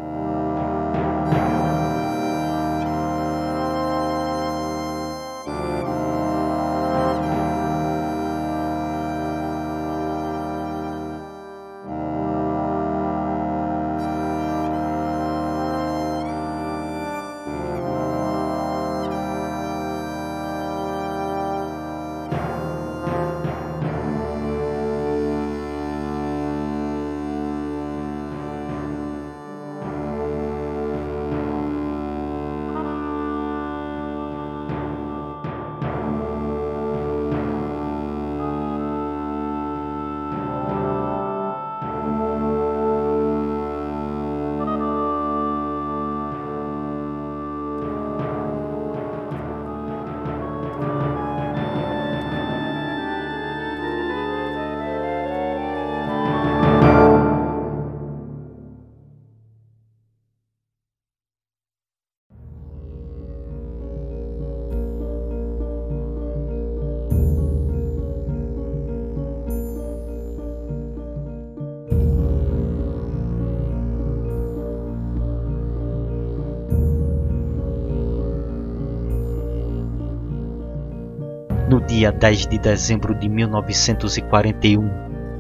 Dia 82.00 82.10
10 82.10 82.46
de 82.46 82.58
dezembro 82.58 83.14
de 83.14 83.28
1941, 83.28 84.90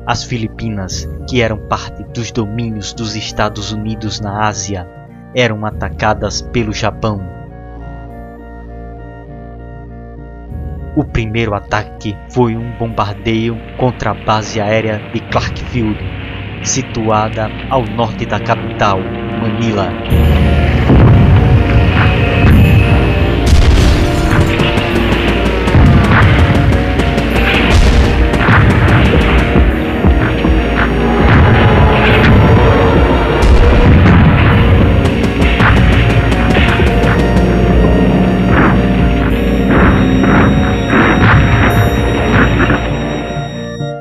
as 0.06 0.22
Filipinas, 0.22 1.08
que 1.26 1.40
eram 1.40 1.56
parte 1.56 2.04
dos 2.12 2.30
domínios 2.30 2.92
dos 2.92 3.16
Estados 3.16 3.72
Unidos 3.72 4.20
na 4.20 4.46
Ásia, 4.46 4.86
eram 5.34 5.64
atacadas 5.64 6.42
pelo 6.42 6.70
Japão. 6.70 7.18
O 10.94 11.02
primeiro 11.02 11.54
ataque 11.54 12.14
foi 12.28 12.54
um 12.54 12.76
bombardeio 12.76 13.56
contra 13.78 14.10
a 14.10 14.14
base 14.14 14.60
aérea 14.60 14.98
de 15.14 15.20
Clarkfield, 15.30 15.98
situada 16.62 17.48
ao 17.70 17.84
norte 17.86 18.26
da 18.26 18.38
capital, 18.38 19.00
Manila. 19.40 19.88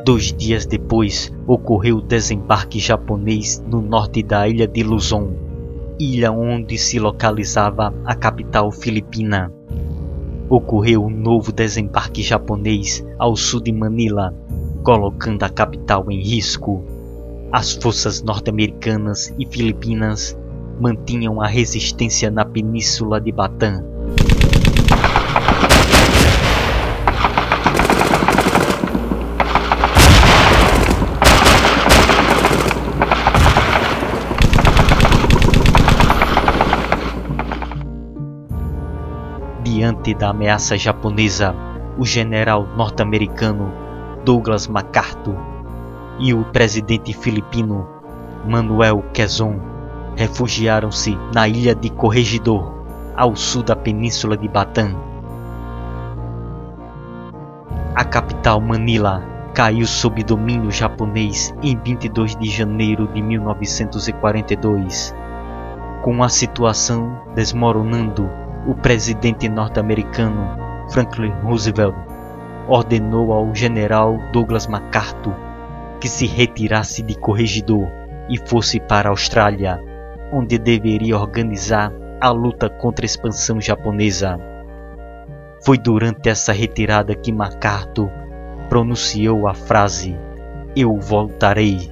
Dois 0.10 0.34
dias 0.34 0.66
depois, 0.66 1.32
ocorreu 1.46 1.98
o 1.98 2.02
desembarque 2.02 2.80
japonês 2.80 3.64
no 3.68 3.80
norte 3.80 4.24
da 4.24 4.50
ilha 4.50 4.68
de 4.68 4.82
Luzon, 4.82 5.34
ilha 6.00 6.32
onde 6.32 6.80
se 6.80 6.98
localizava 6.98 7.94
a 8.04 8.16
capital 8.16 8.72
filipina. 8.72 9.54
Ocorreu 10.50 11.06
um 11.06 11.12
novo 11.12 11.52
desembarque 11.52 12.24
japonês 12.24 13.06
ao 13.20 13.36
sul 13.36 13.62
de 13.62 13.72
Manila, 13.72 14.34
colocando 14.84 15.44
a 15.44 15.50
capital 15.50 16.10
em 16.10 16.20
risco. 16.24 16.84
As 17.52 17.74
forças 17.74 18.24
norte-americanas 18.24 19.32
e 19.38 19.46
filipinas 19.46 20.36
mantinham 20.82 21.40
a 21.40 21.46
resistência 21.46 22.32
na 22.32 22.44
península 22.44 23.22
de 23.22 23.32
Bataan 23.32 23.99
Diante 39.90 40.14
da 40.14 40.30
ameaça 40.30 40.78
japonesa, 40.78 41.56
o 41.98 42.06
general 42.06 42.68
norte-americano 42.78 43.74
Douglas 44.24 44.68
MacArthur 44.68 45.36
e 46.20 46.32
o 46.32 46.46
presidente 46.46 47.12
filipino 47.12 47.88
Manuel 48.46 49.04
Quezon 49.12 49.60
refugiaram-se 50.16 51.18
na 51.34 51.48
ilha 51.48 51.74
de 51.74 51.90
Corregidor, 51.90 52.72
ao 53.16 53.36
sul 53.36 53.64
da 53.64 53.76
península 53.76 54.38
de 54.38 54.48
Batam. 54.48 54.96
A 57.96 58.04
capital 58.04 58.62
Manila 58.62 59.24
caiu 59.56 59.88
sob 59.88 60.24
domínio 60.24 60.70
japonês 60.70 61.52
em 61.64 61.76
22 61.76 62.36
de 62.36 62.48
janeiro 62.48 63.08
de 63.08 63.24
1942. 63.24 65.16
Com 66.04 66.24
a 66.24 66.30
situação 66.30 67.24
desmoronando, 67.34 68.30
o 68.68 68.74
presidente 68.74 69.48
norte-americano 69.48 70.58
Franklin 70.90 71.32
Roosevelt 71.44 71.96
ordenou 72.68 73.32
ao 73.34 73.54
general 73.56 74.18
Douglas 74.32 74.68
MacArthur 74.68 75.36
que 76.00 76.08
se 76.08 76.26
retirasse 76.26 77.04
de 77.04 77.16
Corregidor 77.16 77.88
e 78.30 78.38
fosse 78.38 78.80
para 78.80 79.10
a 79.10 79.12
Austrália, 79.12 79.82
onde 80.32 80.58
deveria 80.58 81.18
organizar 81.18 81.92
a 82.22 82.30
luta 82.30 82.70
contra 82.70 83.04
a 83.04 83.08
expansão 83.08 83.60
japonesa. 83.60 84.40
Foi 85.64 85.78
durante 85.78 86.30
essa 86.30 86.54
retirada 86.54 87.16
que 87.16 87.32
MacArthur 87.32 88.10
pronunciou 88.70 89.48
a 89.48 89.54
frase: 89.54 90.16
Eu 90.76 90.98
voltarei. 90.98 91.92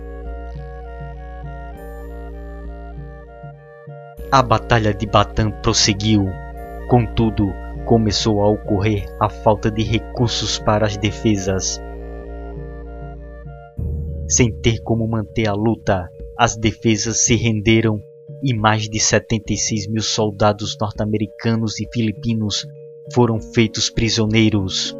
A 4.31 4.41
Batalha 4.41 4.93
de 4.93 5.05
Batam 5.05 5.51
prosseguiu, 5.51 6.29
contudo, 6.87 7.53
começou 7.85 8.41
a 8.41 8.49
ocorrer 8.49 9.05
a 9.19 9.29
falta 9.29 9.69
de 9.69 9.83
recursos 9.83 10.59
para 10.59 10.85
as 10.85 10.97
defesas. 10.97 11.81
Sem 14.27 14.51
ter 14.51 14.81
como 14.81 15.07
manter 15.07 15.47
a 15.47 15.53
luta, 15.53 16.09
as 16.37 16.57
defesas 16.57 17.23
se 17.23 17.35
renderam 17.35 18.01
e 18.43 18.53
mais 18.53 18.89
de 18.89 18.99
76 18.99 19.87
mil 19.87 20.01
soldados 20.01 20.77
norte-americanos 20.79 21.79
e 21.79 21.87
filipinos 21.91 22.67
foram 23.13 23.39
feitos 23.39 23.89
prisioneiros. 23.89 24.95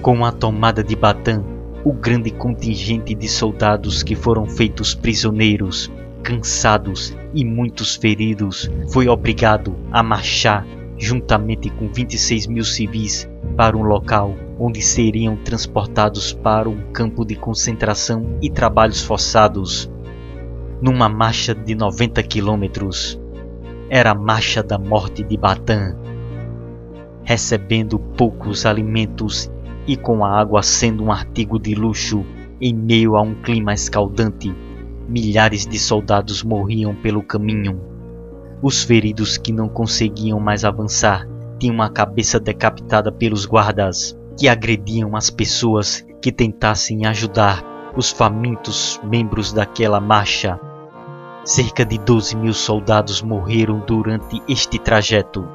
Com 0.00 0.24
a 0.24 0.32
tomada 0.32 0.82
de 0.82 0.96
Batam, 0.96 1.51
o 1.84 1.92
grande 1.92 2.30
contingente 2.30 3.14
de 3.14 3.28
soldados 3.28 4.02
que 4.02 4.14
foram 4.14 4.46
feitos 4.46 4.94
prisioneiros, 4.94 5.90
cansados 6.22 7.16
e 7.34 7.44
muitos 7.44 7.96
feridos, 7.96 8.70
foi 8.92 9.08
obrigado 9.08 9.76
a 9.90 10.02
marchar 10.02 10.64
juntamente 10.96 11.68
com 11.70 11.92
26 11.92 12.46
mil 12.46 12.64
civis 12.64 13.28
para 13.56 13.76
um 13.76 13.82
local 13.82 14.36
onde 14.58 14.80
seriam 14.80 15.36
transportados 15.36 16.32
para 16.32 16.68
um 16.68 16.92
campo 16.92 17.24
de 17.24 17.34
concentração 17.34 18.38
e 18.40 18.48
trabalhos 18.48 19.02
forçados. 19.02 19.90
Numa 20.80 21.08
marcha 21.08 21.52
de 21.54 21.74
90 21.74 22.22
quilômetros, 22.22 23.20
era 23.90 24.12
a 24.12 24.14
marcha 24.14 24.62
da 24.62 24.78
morte 24.78 25.24
de 25.24 25.36
Batam. 25.36 25.96
Recebendo 27.24 27.98
poucos 27.98 28.64
alimentos 28.64 29.50
e 29.86 29.96
com 29.96 30.24
a 30.24 30.38
água 30.38 30.62
sendo 30.62 31.04
um 31.04 31.12
artigo 31.12 31.58
de 31.58 31.74
luxo 31.74 32.24
em 32.60 32.72
meio 32.72 33.16
a 33.16 33.22
um 33.22 33.34
clima 33.34 33.74
escaldante, 33.74 34.54
milhares 35.08 35.66
de 35.66 35.78
soldados 35.78 36.42
morriam 36.42 36.94
pelo 36.94 37.22
caminho. 37.22 37.80
Os 38.62 38.84
feridos 38.84 39.36
que 39.36 39.52
não 39.52 39.68
conseguiam 39.68 40.38
mais 40.38 40.64
avançar 40.64 41.26
tinham 41.58 41.82
a 41.82 41.90
cabeça 41.90 42.38
decapitada 42.38 43.10
pelos 43.10 43.44
guardas, 43.44 44.16
que 44.38 44.48
agrediam 44.48 45.16
as 45.16 45.30
pessoas 45.30 46.06
que 46.20 46.30
tentassem 46.30 47.04
ajudar 47.04 47.64
os 47.96 48.10
famintos 48.10 49.00
membros 49.02 49.52
daquela 49.52 50.00
marcha. 50.00 50.58
Cerca 51.44 51.84
de 51.84 51.98
12 51.98 52.36
mil 52.36 52.54
soldados 52.54 53.20
morreram 53.20 53.80
durante 53.84 54.40
este 54.48 54.78
trajeto. 54.78 55.46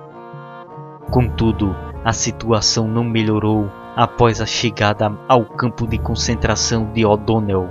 Contudo, 1.10 1.74
a 2.04 2.12
situação 2.12 2.88
não 2.88 3.06
melhorou 3.06 3.72
após 3.98 4.40
a 4.40 4.46
chegada 4.46 5.12
ao 5.28 5.44
campo 5.44 5.88
de 5.88 5.98
concentração 5.98 6.86
de 6.94 7.04
O'Donnell. 7.04 7.68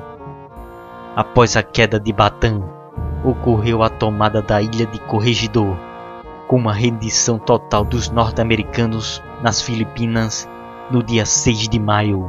Após 1.14 1.56
a 1.56 1.62
queda 1.62 2.00
de 2.00 2.12
Batam, 2.12 2.68
ocorreu 3.24 3.80
a 3.80 3.88
tomada 3.88 4.42
da 4.42 4.60
ilha 4.60 4.86
de 4.86 4.98
Corregidor, 5.02 5.76
com 6.48 6.56
uma 6.56 6.72
rendição 6.72 7.38
total 7.38 7.84
dos 7.84 8.10
norte-americanos 8.10 9.22
nas 9.40 9.62
Filipinas 9.62 10.48
no 10.90 11.00
dia 11.00 11.24
6 11.24 11.68
de 11.68 11.78
maio. 11.78 12.28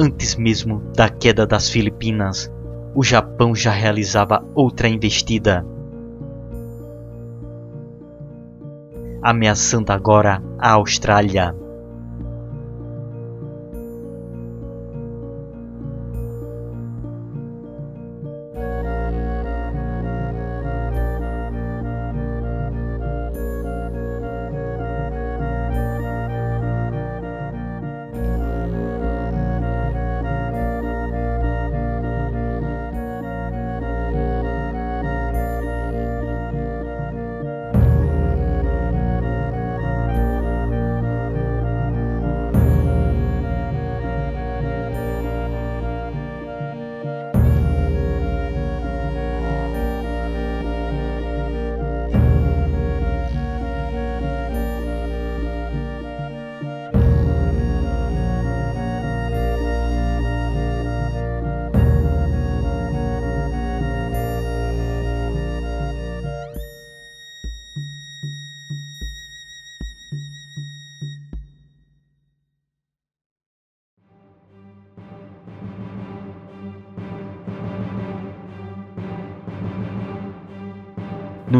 Antes 0.00 0.34
mesmo 0.34 0.80
da 0.96 1.10
queda 1.10 1.46
das 1.46 1.68
Filipinas, 1.68 2.50
o 2.94 3.02
Japão 3.02 3.54
já 3.54 3.70
realizava 3.70 4.44
outra 4.54 4.88
investida. 4.88 5.66
Ameaçando 9.22 9.90
agora 9.90 10.42
a 10.58 10.72
Austrália. 10.72 11.63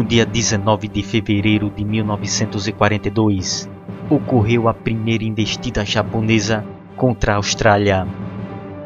Dia 0.05 0.25
19 0.25 0.87
de 0.87 1.01
fevereiro 1.01 1.71
de 1.75 1.83
1942, 1.83 3.67
ocorreu 4.07 4.69
a 4.69 4.73
primeira 4.73 5.23
investida 5.23 5.83
japonesa 5.83 6.63
contra 6.95 7.33
a 7.33 7.35
Austrália. 7.37 8.07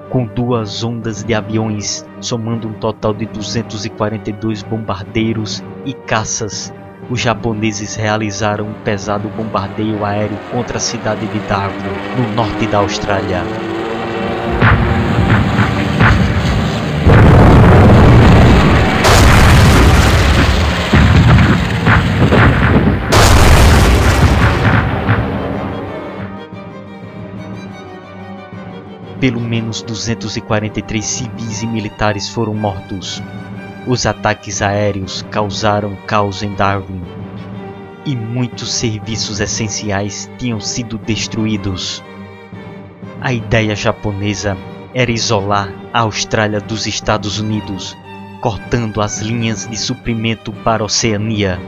Com 0.09 0.25
duas 0.25 0.81
ondas 0.81 1.23
de 1.23 1.33
aviões, 1.33 2.05
somando 2.21 2.69
um 2.69 2.73
total 2.73 3.13
de 3.13 3.25
242 3.25 4.63
bombardeiros 4.63 5.61
e 5.85 5.93
caças, 5.93 6.73
os 7.09 7.19
japoneses 7.19 7.95
realizaram 7.95 8.67
um 8.67 8.73
pesado 8.73 9.27
bombardeio 9.29 10.05
aéreo 10.05 10.37
contra 10.51 10.77
a 10.77 10.81
cidade 10.81 11.27
de 11.27 11.39
Darwin, 11.41 11.97
no 12.15 12.33
norte 12.33 12.65
da 12.65 12.77
Austrália. 12.77 13.43
Pelo 29.19 29.41
menos 29.41 29.81
243 29.81 31.05
civis 31.05 31.61
e 31.61 31.67
militares 31.67 32.29
foram 32.29 32.53
mortos. 32.53 33.21
Os 33.85 34.05
ataques 34.05 34.61
aéreos 34.61 35.25
causaram 35.29 35.95
caos 36.07 36.41
em 36.41 36.53
Darwin 36.53 37.01
e 38.05 38.15
muitos 38.15 38.73
serviços 38.73 39.39
essenciais 39.39 40.31
tinham 40.37 40.59
sido 40.61 40.97
destruídos. 40.97 42.01
A 43.19 43.33
ideia 43.33 43.75
japonesa 43.75 44.57
era 44.93 45.11
isolar 45.11 45.73
a 45.93 45.99
Austrália 45.99 46.61
dos 46.61 46.87
Estados 46.87 47.39
Unidos, 47.39 47.97
cortando 48.41 49.01
as 49.01 49.19
linhas 49.19 49.67
de 49.67 49.75
suprimento 49.75 50.53
para 50.53 50.81
a 50.81 50.85
Oceania. 50.85 51.59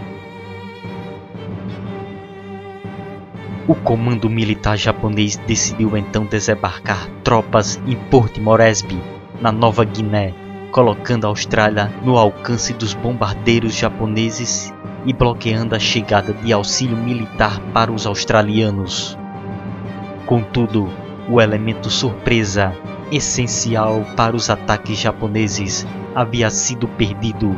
O 3.71 3.75
comando 3.75 4.29
militar 4.29 4.77
japonês 4.77 5.37
decidiu 5.47 5.95
então 5.95 6.25
desembarcar 6.25 7.07
tropas 7.23 7.79
em 7.87 7.95
Port 7.95 8.37
Moresby, 8.37 9.01
na 9.39 9.49
Nova 9.49 9.85
Guiné, 9.85 10.33
colocando 10.73 11.23
a 11.23 11.29
Austrália 11.29 11.89
no 12.03 12.17
alcance 12.17 12.73
dos 12.73 12.93
bombardeiros 12.93 13.73
japoneses 13.73 14.73
e 15.05 15.13
bloqueando 15.13 15.73
a 15.73 15.79
chegada 15.79 16.33
de 16.33 16.51
auxílio 16.51 16.97
militar 16.97 17.61
para 17.73 17.93
os 17.93 18.05
australianos. 18.05 19.17
Contudo, 20.25 20.89
o 21.29 21.39
elemento 21.39 21.89
surpresa, 21.89 22.75
essencial 23.09 24.05
para 24.17 24.35
os 24.35 24.49
ataques 24.49 24.99
japoneses, 24.99 25.87
havia 26.13 26.49
sido 26.49 26.89
perdido. 26.89 27.55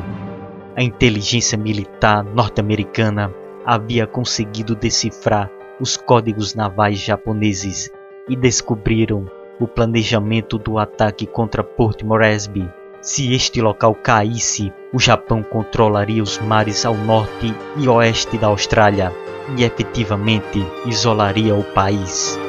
A 0.76 0.84
inteligência 0.84 1.57
militar 1.57 2.24
norte-americana 2.24 3.34
havia 3.66 4.05
conseguido 4.05 4.76
decifrar 4.76 5.49
os 5.80 5.98
códigos 5.98 6.56
navais 6.56 7.00
japoneses 7.00 7.92
e 8.28 8.36
descobriram 8.36 9.30
o 9.60 9.68
planejamento 9.68 10.58
do 10.58 10.78
ataque 10.78 11.26
contra 11.26 11.64
Port 11.64 12.04
Moresby. 12.04 12.70
Se 13.02 13.34
este 13.34 13.62
local 13.62 13.94
caísse, 13.96 14.72
o 14.94 15.00
Japão 15.00 15.44
controlaria 15.44 16.24
os 16.24 16.40
mares 16.40 16.86
ao 16.86 16.96
norte 16.96 17.54
e 17.78 17.88
oeste 17.88 18.38
da 18.38 18.48
Austrália 18.48 19.12
e 19.58 19.64
efetivamente 19.64 20.66
isolaria 20.86 21.54
o 21.54 21.64
país. 21.64 22.40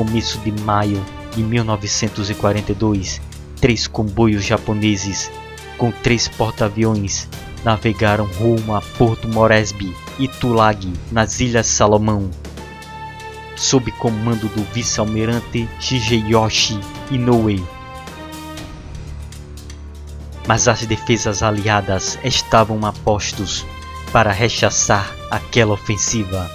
Começo 0.00 0.38
de 0.38 0.50
maio 0.62 1.04
de 1.36 1.42
1942, 1.42 3.20
três 3.60 3.86
comboios 3.86 4.42
japoneses 4.42 5.30
com 5.76 5.90
três 5.90 6.26
porta-aviões 6.26 7.28
navegaram 7.62 8.24
rumo 8.24 8.74
a 8.74 8.80
Porto 8.80 9.28
Moresby 9.28 9.94
e 10.18 10.26
Tulagi, 10.26 10.90
nas 11.12 11.38
Ilhas 11.38 11.66
Salomão. 11.66 12.30
Sob 13.56 13.92
comando 13.92 14.48
do 14.48 14.64
vice-almirante 14.72 15.68
Shigeyoshi 15.78 16.80
Inoue. 17.10 17.62
Mas 20.48 20.66
as 20.66 20.86
defesas 20.86 21.42
aliadas 21.42 22.18
estavam 22.24 22.86
a 22.86 22.92
postos 23.04 23.66
para 24.10 24.32
rechaçar 24.32 25.14
aquela 25.30 25.74
ofensiva. 25.74 26.50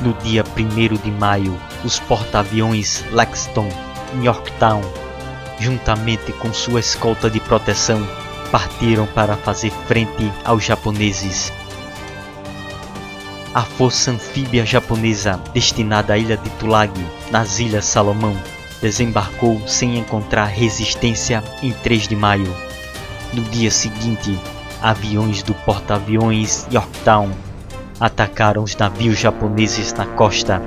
No 0.00 0.12
dia 0.22 0.44
1 0.44 1.02
de 1.02 1.10
maio, 1.10 1.60
os 1.84 1.98
porta-aviões 1.98 3.04
Lexington 3.10 3.68
e 4.14 4.26
Yorktown, 4.26 4.80
juntamente 5.58 6.32
com 6.34 6.52
sua 6.52 6.78
escolta 6.78 7.28
de 7.28 7.40
proteção, 7.40 8.06
partiram 8.52 9.06
para 9.08 9.36
fazer 9.36 9.72
frente 9.88 10.32
aos 10.44 10.64
japoneses. 10.64 11.52
A 13.52 13.62
força 13.62 14.12
anfíbia 14.12 14.64
japonesa 14.64 15.40
destinada 15.52 16.12
à 16.12 16.18
ilha 16.18 16.36
de 16.36 16.48
Tulagi, 16.50 17.04
nas 17.32 17.58
Ilhas 17.58 17.86
Salomão, 17.86 18.36
desembarcou 18.80 19.60
sem 19.66 19.98
encontrar 19.98 20.44
resistência 20.44 21.42
em 21.60 21.72
3 21.72 22.06
de 22.06 22.14
maio. 22.14 22.56
No 23.32 23.42
dia 23.42 23.70
seguinte, 23.72 24.38
aviões 24.80 25.42
do 25.42 25.54
porta-aviões 25.54 26.68
Yorktown 26.72 27.47
atacaram 28.00 28.62
os 28.62 28.76
navios 28.76 29.18
japoneses 29.18 29.92
na 29.92 30.06
costa. 30.06 30.62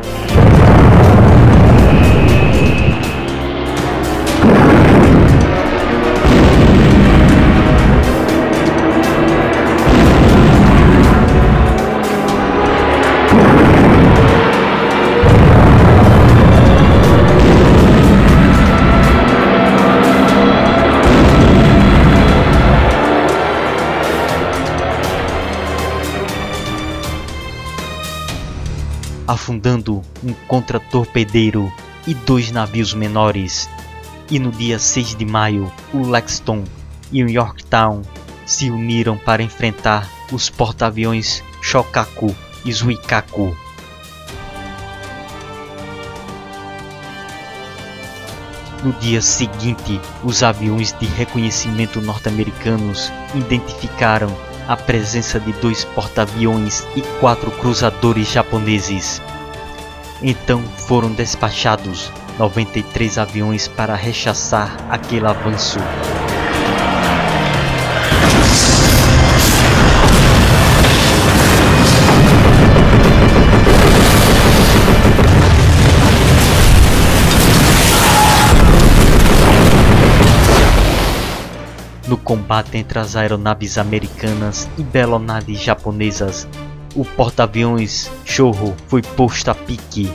Afundando 29.32 30.02
um 30.22 30.34
contra-torpedeiro 30.48 31.72
e 32.06 32.14
dois 32.14 32.52
navios 32.52 32.94
menores. 32.94 33.70
E 34.30 34.38
no 34.38 34.52
dia 34.52 34.78
6 34.78 35.16
de 35.16 35.26
maio, 35.26 35.72
o 35.94 36.06
Lexington 36.06 36.64
e 37.12 37.24
o 37.24 37.30
Yorktown 37.30 38.02
se 38.46 38.70
uniram 38.70 39.18
para 39.18 39.42
enfrentar 39.42 40.10
os 40.32 40.50
porta-aviões 40.50 41.44
Shokaku 41.62 42.36
e 42.66 42.74
Zuikaku. 42.74 43.56
No 48.84 48.92
dia 48.94 49.22
seguinte, 49.22 50.02
os 50.24 50.42
aviões 50.44 50.92
de 51.00 51.06
reconhecimento 51.06 52.02
norte-americanos 52.02 53.12
identificaram 53.36 54.36
a 54.72 54.78
presença 54.78 55.38
de 55.38 55.52
dois 55.52 55.84
porta-aviões 55.84 56.88
e 56.96 57.02
quatro 57.20 57.52
cruzadores 57.52 58.32
japoneses. 58.32 59.22
Então 60.22 60.64
foram 60.88 61.12
despachados 61.12 62.10
93 62.40 63.18
aviões 63.18 63.68
para 63.68 63.96
rechaçar 63.96 64.74
aquele 64.90 65.28
avanço. 65.28 65.78
Combate 82.32 82.78
entre 82.78 82.98
as 82.98 83.18
aeronaves 83.18 83.78
americanas 83.78 84.70
e 84.78 84.84
belonaves 84.84 85.60
japonesas, 85.60 86.48
o 86.96 87.04
porta-aviões 87.04 88.10
Shōho 88.26 88.74
foi 88.88 89.02
posto 89.02 89.52
a 89.52 89.54
pique. 89.54 90.10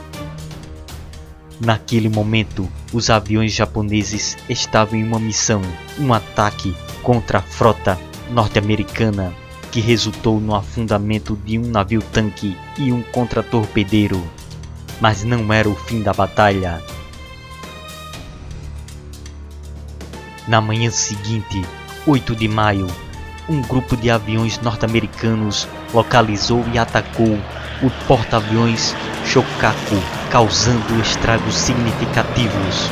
Naquele 1.61 2.09
momento, 2.09 2.67
os 2.91 3.11
aviões 3.11 3.53
japoneses 3.53 4.35
estavam 4.49 4.99
em 4.99 5.05
uma 5.05 5.19
missão, 5.19 5.61
um 5.99 6.14
ataque 6.14 6.75
contra 7.03 7.41
a 7.41 7.43
frota 7.43 7.99
norte-americana, 8.31 9.35
que 9.71 9.81
resultou 9.81 10.41
no 10.41 10.55
afundamento 10.55 11.39
de 11.45 11.59
um 11.59 11.67
navio-tanque 11.67 12.57
e 12.79 12.93
um 12.93 13.03
contra-torpedeiro. 13.03 14.27
Mas 15.03 15.23
não 15.23 15.53
era 15.53 15.69
o 15.69 15.75
fim 15.75 16.03
da 16.03 16.14
batalha. 16.14 16.83
Na 20.49 20.62
manhã 20.62 20.91
seguinte, 20.91 21.62
8 22.07 22.37
de 22.37 22.47
maio, 22.47 22.87
um 23.49 23.61
grupo 23.61 23.97
de 23.97 24.11
aviões 24.11 24.61
norte-americanos 24.61 25.67
localizou 25.93 26.65
e 26.73 26.79
atacou 26.79 27.37
o 27.83 27.91
porta-aviões 28.07 28.95
Shokaku, 29.25 29.97
causando 30.31 31.01
estragos 31.01 31.57
significativos. 31.57 32.91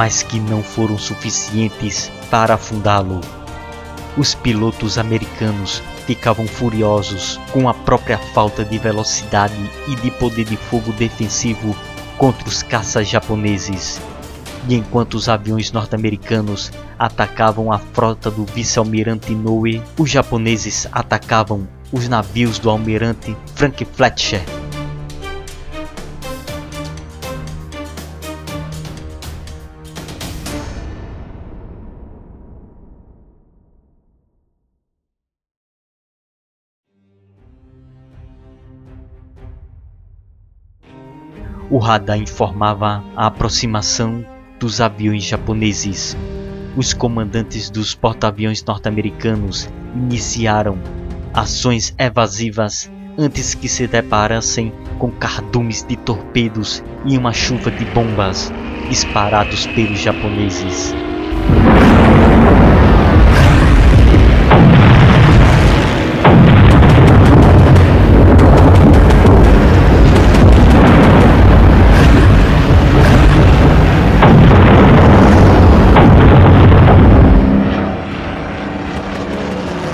Mas 0.00 0.22
que 0.22 0.40
não 0.40 0.62
foram 0.62 0.96
suficientes 0.96 2.10
para 2.30 2.54
afundá-lo. 2.54 3.20
Os 4.16 4.34
pilotos 4.34 4.96
americanos 4.96 5.82
ficavam 6.06 6.46
furiosos 6.46 7.38
com 7.52 7.68
a 7.68 7.74
própria 7.74 8.16
falta 8.16 8.64
de 8.64 8.78
velocidade 8.78 9.70
e 9.88 9.94
de 9.96 10.10
poder 10.12 10.46
de 10.46 10.56
fogo 10.56 10.90
defensivo 10.92 11.76
contra 12.16 12.48
os 12.48 12.62
caças 12.62 13.10
japoneses. 13.10 14.00
E 14.66 14.74
enquanto 14.74 15.16
os 15.16 15.28
aviões 15.28 15.70
norte-americanos 15.70 16.72
atacavam 16.98 17.70
a 17.70 17.78
frota 17.78 18.30
do 18.30 18.46
vice-almirante 18.46 19.32
Inoue, 19.32 19.82
os 19.98 20.08
japoneses 20.08 20.88
atacavam 20.90 21.68
os 21.92 22.08
navios 22.08 22.58
do 22.58 22.70
almirante 22.70 23.36
Frank 23.54 23.84
Fletcher. 23.84 24.59
O 41.70 41.78
radar 41.78 42.18
informava 42.18 43.04
a 43.16 43.26
aproximação 43.26 44.26
dos 44.58 44.80
aviões 44.80 45.22
japoneses. 45.22 46.16
Os 46.76 46.92
comandantes 46.92 47.70
dos 47.70 47.94
porta-aviões 47.94 48.64
norte-americanos 48.64 49.68
iniciaram 49.94 50.80
ações 51.32 51.94
evasivas 51.96 52.90
antes 53.16 53.54
que 53.54 53.68
se 53.68 53.86
deparassem 53.86 54.72
com 54.98 55.12
cardumes 55.12 55.84
de 55.86 55.96
torpedos 55.96 56.82
e 57.04 57.16
uma 57.16 57.32
chuva 57.32 57.70
de 57.70 57.84
bombas 57.84 58.52
disparados 58.88 59.68
pelos 59.68 60.00
japoneses. 60.00 60.92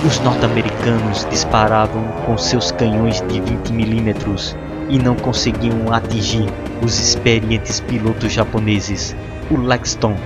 Os 0.07 0.21
norte-americanos 0.21 1.27
disparavam 1.29 2.05
com 2.25 2.39
seus 2.39 2.71
canhões 2.71 3.21
de 3.23 3.41
20 3.41 3.73
milímetros 3.73 4.55
e 4.89 5.01
não 5.01 5.17
conseguiam 5.17 5.93
atingir 5.93 6.47
os 6.81 6.97
experientes 7.01 7.81
pilotos 7.81 8.33
japoneses. 8.33 9.17
O 9.51 9.57
Lexington 9.57 10.17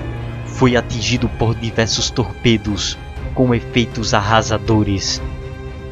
foi 0.45 0.77
atingido 0.77 1.31
por 1.31 1.55
diversos 1.55 2.11
torpedos 2.11 2.99
com 3.33 3.55
efeitos 3.55 4.13
arrasadores. 4.13 5.23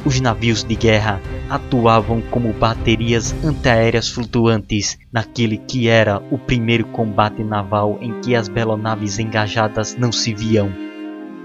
Os 0.05 0.21
navios 0.21 0.63
de 0.63 0.75
guerra 0.75 1.19
atuavam 1.49 2.21
como 2.21 2.53
baterias 2.53 3.33
antiaéreas 3.43 4.07
flutuantes 4.07 4.99
naquele 5.11 5.57
que 5.57 5.87
era 5.87 6.21
o 6.29 6.37
primeiro 6.37 6.85
combate 6.85 7.43
naval 7.43 7.97
em 8.01 8.21
que 8.21 8.35
as 8.35 8.47
belonaves 8.47 9.17
engajadas 9.17 9.95
não 9.97 10.11
se 10.11 10.31
viam 10.31 10.88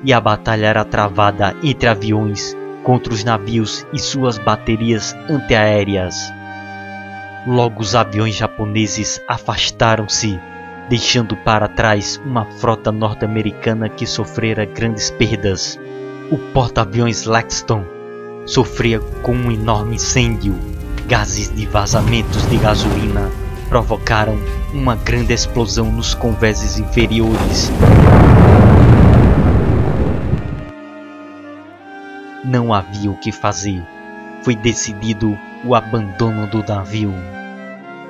e 0.03 0.13
a 0.13 0.21
batalha 0.21 0.67
era 0.67 0.85
travada 0.85 1.55
entre 1.63 1.89
aviões 1.89 2.57
contra 2.83 3.13
os 3.13 3.25
navios 3.25 3.87
e 3.93 3.99
suas 3.99 4.39
baterias 4.39 5.17
antiaéreas. 5.29 6.33
Logo 7.47 7.81
os 7.81 7.95
aviões 7.95 8.35
japoneses 8.35 9.21
afastaram-se, 9.29 10.39
deixando 10.89 11.37
para 11.37 11.69
trás 11.69 12.21
uma 12.25 12.45
frota 12.45 12.93
norte-americana 12.93 13.89
que 13.89 14.07
sofrera 14.07 14.65
grandes 14.65 15.11
perdas. 15.11 15.79
O 16.31 16.39
porta-aviões 16.39 17.25
Lexington 17.25 17.85
sofria 18.47 19.01
com 19.23 19.35
um 19.35 19.51
enorme 19.51 19.97
incêndio. 19.97 20.55
Gases 21.07 21.55
de 21.55 21.67
vazamentos 21.67 22.49
de 22.49 22.57
gasolina 22.57 23.31
provocaram 23.69 24.39
uma 24.73 24.97
grande 24.97 25.33
explosão 25.33 25.91
nos 25.91 26.15
convéses 26.15 26.79
inferiores. 26.79 27.71
Não 32.45 32.75
havia 32.75 33.11
o 33.11 33.17
que 33.17 33.33
fazer. 33.33 33.83
Foi 34.43 34.55
decidido 34.55 35.39
o 35.65 35.75
abandono 35.75 36.47
do 36.47 36.63
navio. 36.63 37.13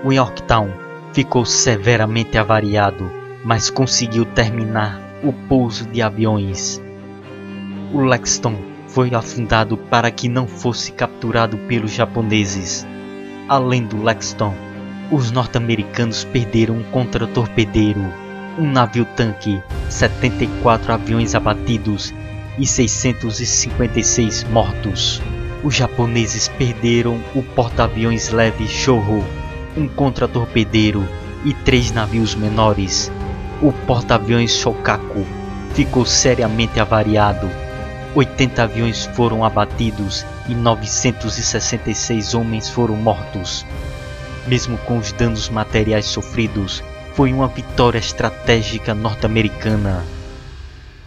O 0.03 0.13
Yorktown 0.13 0.69
ficou 1.13 1.45
severamente 1.45 2.37
avariado, 2.37 3.09
mas 3.45 3.71
conseguiu 3.71 4.25
terminar 4.25 5.01
o 5.23 5.33
pouso 5.33 5.87
de 5.87 6.03
aviões. 6.03 6.83
O 7.93 8.01
Lexington 8.01 8.57
foi 8.89 9.15
afundado 9.15 9.77
para 9.77 10.11
que 10.11 10.29
não 10.29 10.49
fosse 10.49 10.91
capturado 10.91 11.57
pelos 11.69 11.93
japoneses. 11.93 12.85
Além 13.49 13.85
do 13.85 14.03
Lexington, 14.03 14.53
os 15.13 15.31
norte-americanos 15.31 16.25
perderam 16.25 16.79
um 16.79 16.83
contra-torpedeiro, 16.85 18.01
um 18.59 18.69
navio-tanque, 18.71 19.63
74 19.89 20.93
aviões 20.93 21.37
abatidos 21.37 22.13
e 22.59 22.67
656 22.67 24.45
mortos. 24.45 25.21
Os 25.63 25.75
japoneses 25.75 26.49
perderam 26.49 27.21
o 27.35 27.43
porta-aviões 27.43 28.31
leve 28.31 28.69
Shoho, 28.69 29.25
um 29.77 29.89
contra-torpedeiro 29.89 31.09
e 31.45 31.53
três 31.53 31.91
navios 31.91 32.35
menores. 32.35 33.11
O 33.63 33.73
porta-aviões 33.73 34.53
Shokaku 34.57 35.25
ficou 35.75 36.05
seriamente 36.05 36.79
avariado. 36.79 37.51
80 38.15 38.63
aviões 38.63 39.07
foram 39.15 39.45
abatidos 39.45 40.25
e 40.49 40.55
966 40.55 42.35
homens 42.35 42.69
foram 42.69 42.97
mortos. 42.97 43.67
Mesmo 44.47 44.79
com 44.79 44.99
os 44.99 45.11
danos 45.13 45.49
materiais 45.49 46.05
sofridos, 46.05 46.85
foi 47.15 47.33
uma 47.33 47.49
vitória 47.49 47.99
estratégica 47.99 48.95
norte-americana. 48.95 50.05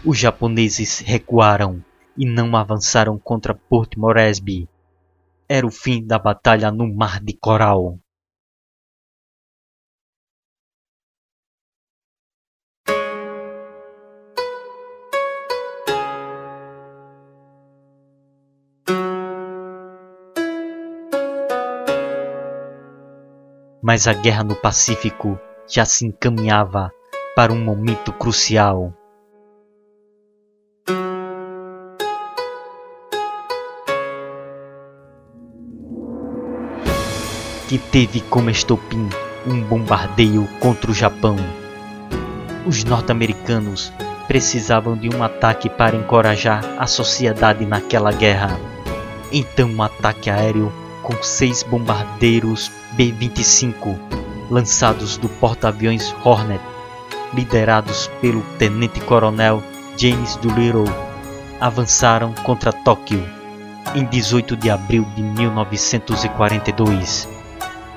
Os 0.09 0.17
japoneses 0.17 0.99
recuaram 0.99 1.83
e 2.17 2.25
não 2.25 2.55
avançaram 2.55 3.19
contra 3.19 3.53
Port 3.53 3.97
Moresby. 3.97 4.65
Era 5.49 5.67
o 5.67 5.69
fim 5.69 6.01
da 6.01 6.17
batalha 6.17 6.71
no 6.71 6.87
Mar 6.87 7.19
de 7.19 7.33
Coral. 7.33 7.99
Mas 23.83 24.07
a 24.07 24.13
guerra 24.13 24.45
no 24.45 24.55
Pacífico 24.55 25.37
já 25.67 25.83
se 25.83 26.05
encaminhava 26.05 26.93
para 27.35 27.51
um 27.51 27.61
momento 27.61 28.13
crucial. 28.13 28.93
Que 37.68 37.78
teve 37.78 38.22
como 38.22 38.49
estopim 38.49 39.07
um 39.45 39.61
bombardeio 39.61 40.47
contra 40.59 40.89
o 40.89 40.93
Japão. 40.93 41.36
Os 42.65 42.84
norte-americanos 42.84 43.93
precisavam 44.28 44.97
de 44.97 45.15
um 45.15 45.24
ataque 45.24 45.70
para 45.70 45.95
encorajar 45.95 46.65
a 46.78 46.88
sociedade 46.88 47.65
naquela 47.65 48.11
guerra. 48.11 48.59
Então, 49.32 49.70
um 49.70 49.82
ataque 49.82 50.30
aéreo 50.30 50.74
com 51.01 51.24
seis 51.24 51.63
bombardeiros 51.63 52.70
B-25 52.93 53.97
lançados 54.49 55.18
do 55.18 55.28
porta-aviões 55.28 56.15
Hornet, 56.24 56.63
liderados 57.34 58.09
pelo 58.22 58.41
tenente-coronel 58.57 59.61
James 59.97 60.38
Doolittle, 60.38 60.86
avançaram 61.59 62.34
contra 62.43 62.72
Tóquio 62.72 63.22
em 63.95 64.05
18 64.05 64.55
de 64.55 64.70
abril 64.70 65.05
de 65.15 65.22
1942. 65.22 67.36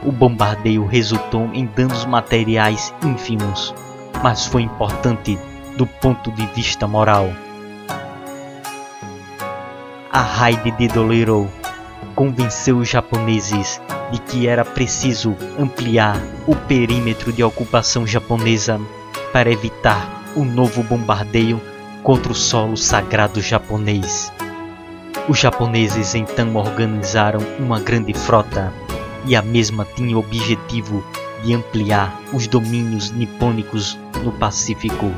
O 0.02 0.10
bombardeio 0.10 0.86
resultou 0.86 1.50
em 1.52 1.66
danos 1.66 2.06
materiais 2.06 2.94
ínfimos, 3.04 3.74
mas 4.22 4.46
foi 4.46 4.62
importante 4.62 5.38
do 5.76 5.86
ponto 5.86 6.32
de 6.32 6.46
vista 6.46 6.86
moral. 6.86 7.30
A 10.10 10.22
raid 10.22 10.70
de 10.72 10.88
Dolittle 10.88 11.48
convenceu 12.14 12.78
os 12.78 12.88
japoneses 12.88 13.80
de 14.10 14.18
que 14.20 14.48
era 14.48 14.64
preciso 14.64 15.36
ampliar 15.58 16.16
o 16.46 16.56
perímetro 16.56 17.32
de 17.32 17.44
ocupação 17.44 18.06
japonesa 18.06 18.80
para 19.32 19.50
evitar 19.50 20.22
um 20.34 20.44
novo 20.44 20.82
bombardeio 20.82 21.60
contra 22.02 22.32
o 22.32 22.34
solo 22.34 22.76
sagrado 22.76 23.40
japonês. 23.40 24.32
Os 25.28 25.38
japoneses 25.38 26.14
então 26.14 26.56
organizaram 26.56 27.40
uma 27.58 27.78
grande 27.78 28.14
frota 28.14 28.72
e 29.26 29.36
a 29.36 29.42
mesma 29.42 29.86
tinha 29.94 30.16
o 30.16 30.20
objetivo 30.20 31.04
de 31.42 31.54
ampliar 31.54 32.20
os 32.32 32.46
domínios 32.46 33.10
nipônicos 33.10 33.98
no 34.22 34.32
Pacífico. 34.32 35.12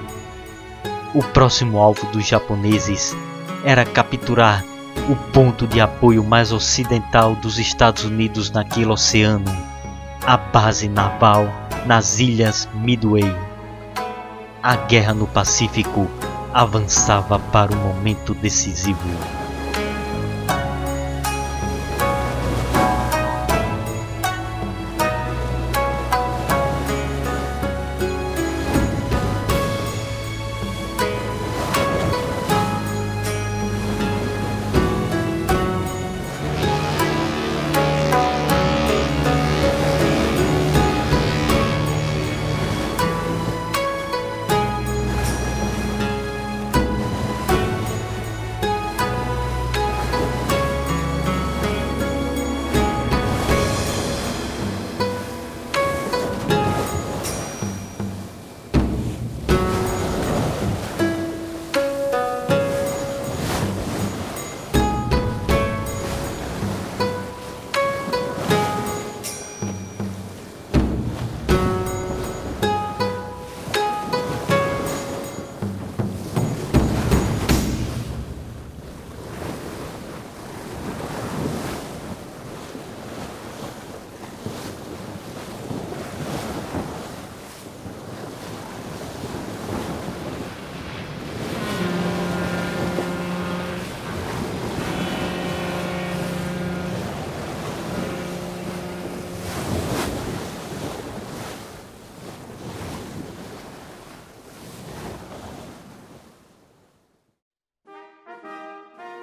O 1.15 1.23
próximo 1.23 1.79
alvo 1.79 2.07
dos 2.07 2.27
japoneses 2.27 3.17
era 3.65 3.85
capturar 3.85 4.65
o 5.09 5.17
ponto 5.33 5.67
de 5.67 5.81
apoio 5.81 6.23
mais 6.23 6.53
ocidental 6.53 7.35
dos 7.35 7.59
Estados 7.59 8.05
Unidos 8.05 8.51
naquele 8.51 8.87
oceano, 8.87 9.45
a 10.25 10.37
base 10.37 10.89
naval 10.89 11.49
nas 11.87 12.21
ilhas 12.21 12.69
Midway. 12.75 13.35
a 14.63 14.77
guerra 14.77 15.13
no 15.13 15.27
Pacífico 15.27 16.09
avançava 16.55 17.39
para 17.39 17.73
o 17.73 17.77
momento 17.77 18.33
decisivo. 18.35 19.42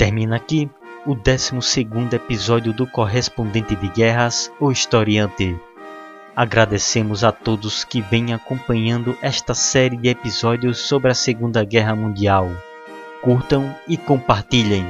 Termina 0.10 0.38
aqui 0.38 0.68
o 1.06 1.14
12 1.14 1.54
episódio 2.16 2.74
do 2.74 2.88
Correspondente 2.88 3.76
de 3.76 3.88
Guerras, 3.90 4.52
o 4.60 4.72
Historiante. 4.72 5.56
Agradecemos 6.36 7.24
a 7.24 7.32
todos 7.32 7.84
que 7.84 8.02
vêm 8.02 8.34
acompanhando 8.34 9.16
esta 9.22 9.54
série 9.54 9.96
de 9.96 10.10
episódios 10.10 10.80
sobre 10.80 11.12
a 11.12 11.14
Segunda 11.14 11.64
Guerra 11.64 11.96
Mundial. 11.96 12.50
Curtam 13.22 13.72
e 13.88 13.98
compartilhem. 13.98 14.84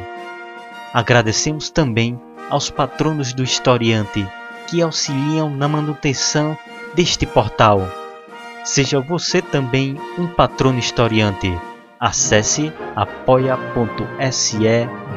Agradecemos 0.93 1.69
também 1.69 2.17
aos 2.49 2.69
patronos 2.69 3.33
do 3.33 3.43
Historiante 3.43 4.25
que 4.69 4.81
auxiliam 4.81 5.49
na 5.49 5.67
manutenção 5.67 6.57
deste 6.95 7.25
portal. 7.25 7.81
Seja 8.63 9.01
você 9.01 9.41
também 9.41 9.97
um 10.17 10.27
patrono 10.27 10.79
historiante 10.79 11.59
Acesse 11.99 12.71
apoia.se 12.95 14.57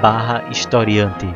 barra 0.00 0.42
historiante. 0.50 1.32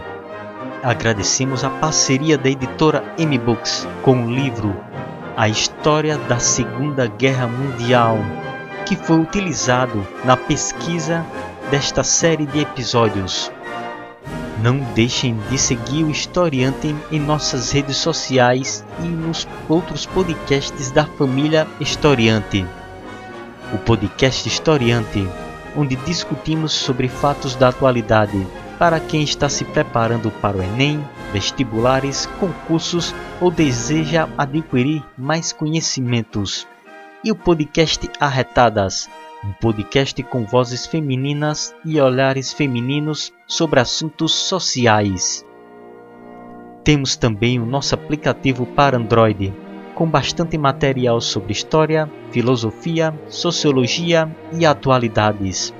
Agradecemos 0.83 1.63
a 1.63 1.71
parceria 1.71 2.37
da 2.37 2.51
editora 2.51 3.05
M-Books 3.17 3.87
com 4.03 4.25
o 4.25 4.31
livro 4.31 4.75
A 5.37 5.49
História 5.49 6.19
da 6.19 6.41
Segunda 6.41 7.07
Guerra 7.07 7.47
Mundial, 7.47 8.19
que 8.87 8.97
foi 8.97 9.21
utilizado 9.21 10.05
na 10.25 10.37
pesquisa 10.37 11.25
desta 11.71 12.03
série 12.03 12.47
de 12.47 12.63
episódios. 12.63 13.53
Não 14.61 14.79
deixem 14.95 15.39
de 15.49 15.59
seguir 15.59 16.03
o 16.03 16.11
Historiante 16.11 16.93
em 17.13 17.21
nossas 17.21 17.71
redes 17.71 17.99
sociais 17.99 18.85
e 18.99 19.07
nos 19.07 19.47
outros 19.69 20.07
podcasts 20.07 20.91
da 20.91 21.05
família 21.05 21.69
Historiante 21.79 22.67
o 23.73 23.79
podcast 23.79 24.49
Historiante, 24.49 25.27
onde 25.77 25.97
discutimos 25.97 26.73
sobre 26.73 27.09
fatos 27.09 27.55
da 27.55 27.69
atualidade 27.69 28.47
para 28.79 29.01
quem 29.01 29.23
está 29.23 29.49
se 29.49 29.65
preparando 29.65 30.31
para 30.31 30.57
o 30.57 30.63
Enem, 30.63 31.03
vestibulares, 31.33 32.27
concursos 32.39 33.15
ou 33.41 33.51
deseja 33.51 34.29
adquirir 34.37 35.03
mais 35.17 35.53
conhecimentos. 35.53 36.67
E 37.25 37.33
o 37.33 37.35
podcast 37.35 38.09
Arretadas, 38.21 39.09
um 39.45 39.53
podcast 39.55 40.23
com 40.25 40.45
vozes 40.45 40.87
femininas 40.87 41.75
e 41.85 42.01
olhares 42.01 42.53
femininos 42.53 43.33
sobre 43.47 43.81
assuntos 43.81 44.33
sociais. 44.33 45.45
Temos 46.85 47.17
também 47.17 47.59
o 47.59 47.67
nosso 47.67 47.95
aplicativo 47.95 48.65
para 48.65 48.97
Android, 48.97 49.53
com 49.97 50.07
bastante 50.07 50.59
material 50.59 51.23
sobre 51.23 51.53
história, 51.53 52.09
filosofia, 52.31 53.15
sociologia 53.29 54.31
e 54.53 54.67
atualidades. 54.67 55.75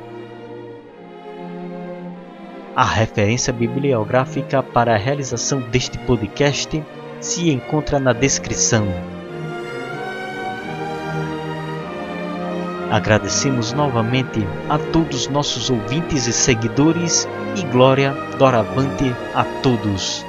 A 2.75 2.85
referência 2.85 3.53
bibliográfica 3.53 4.63
para 4.63 4.95
a 4.95 4.99
realização 4.99 5.61
deste 5.71 5.99
podcast 5.99 6.83
se 7.21 7.51
encontra 7.51 8.01
na 8.01 8.15
descrição. 8.15 8.87
Agradecemos 12.91 13.75
novamente 13.75 14.41
a 14.71 14.79
todos 14.79 15.29
nossos 15.29 15.69
ouvintes 15.69 16.27
e 16.27 16.33
seguidores 16.33 17.29
e 17.55 17.63
glória 17.67 18.13
doravante 18.39 19.15
a 19.35 19.45
todos. 19.63 20.25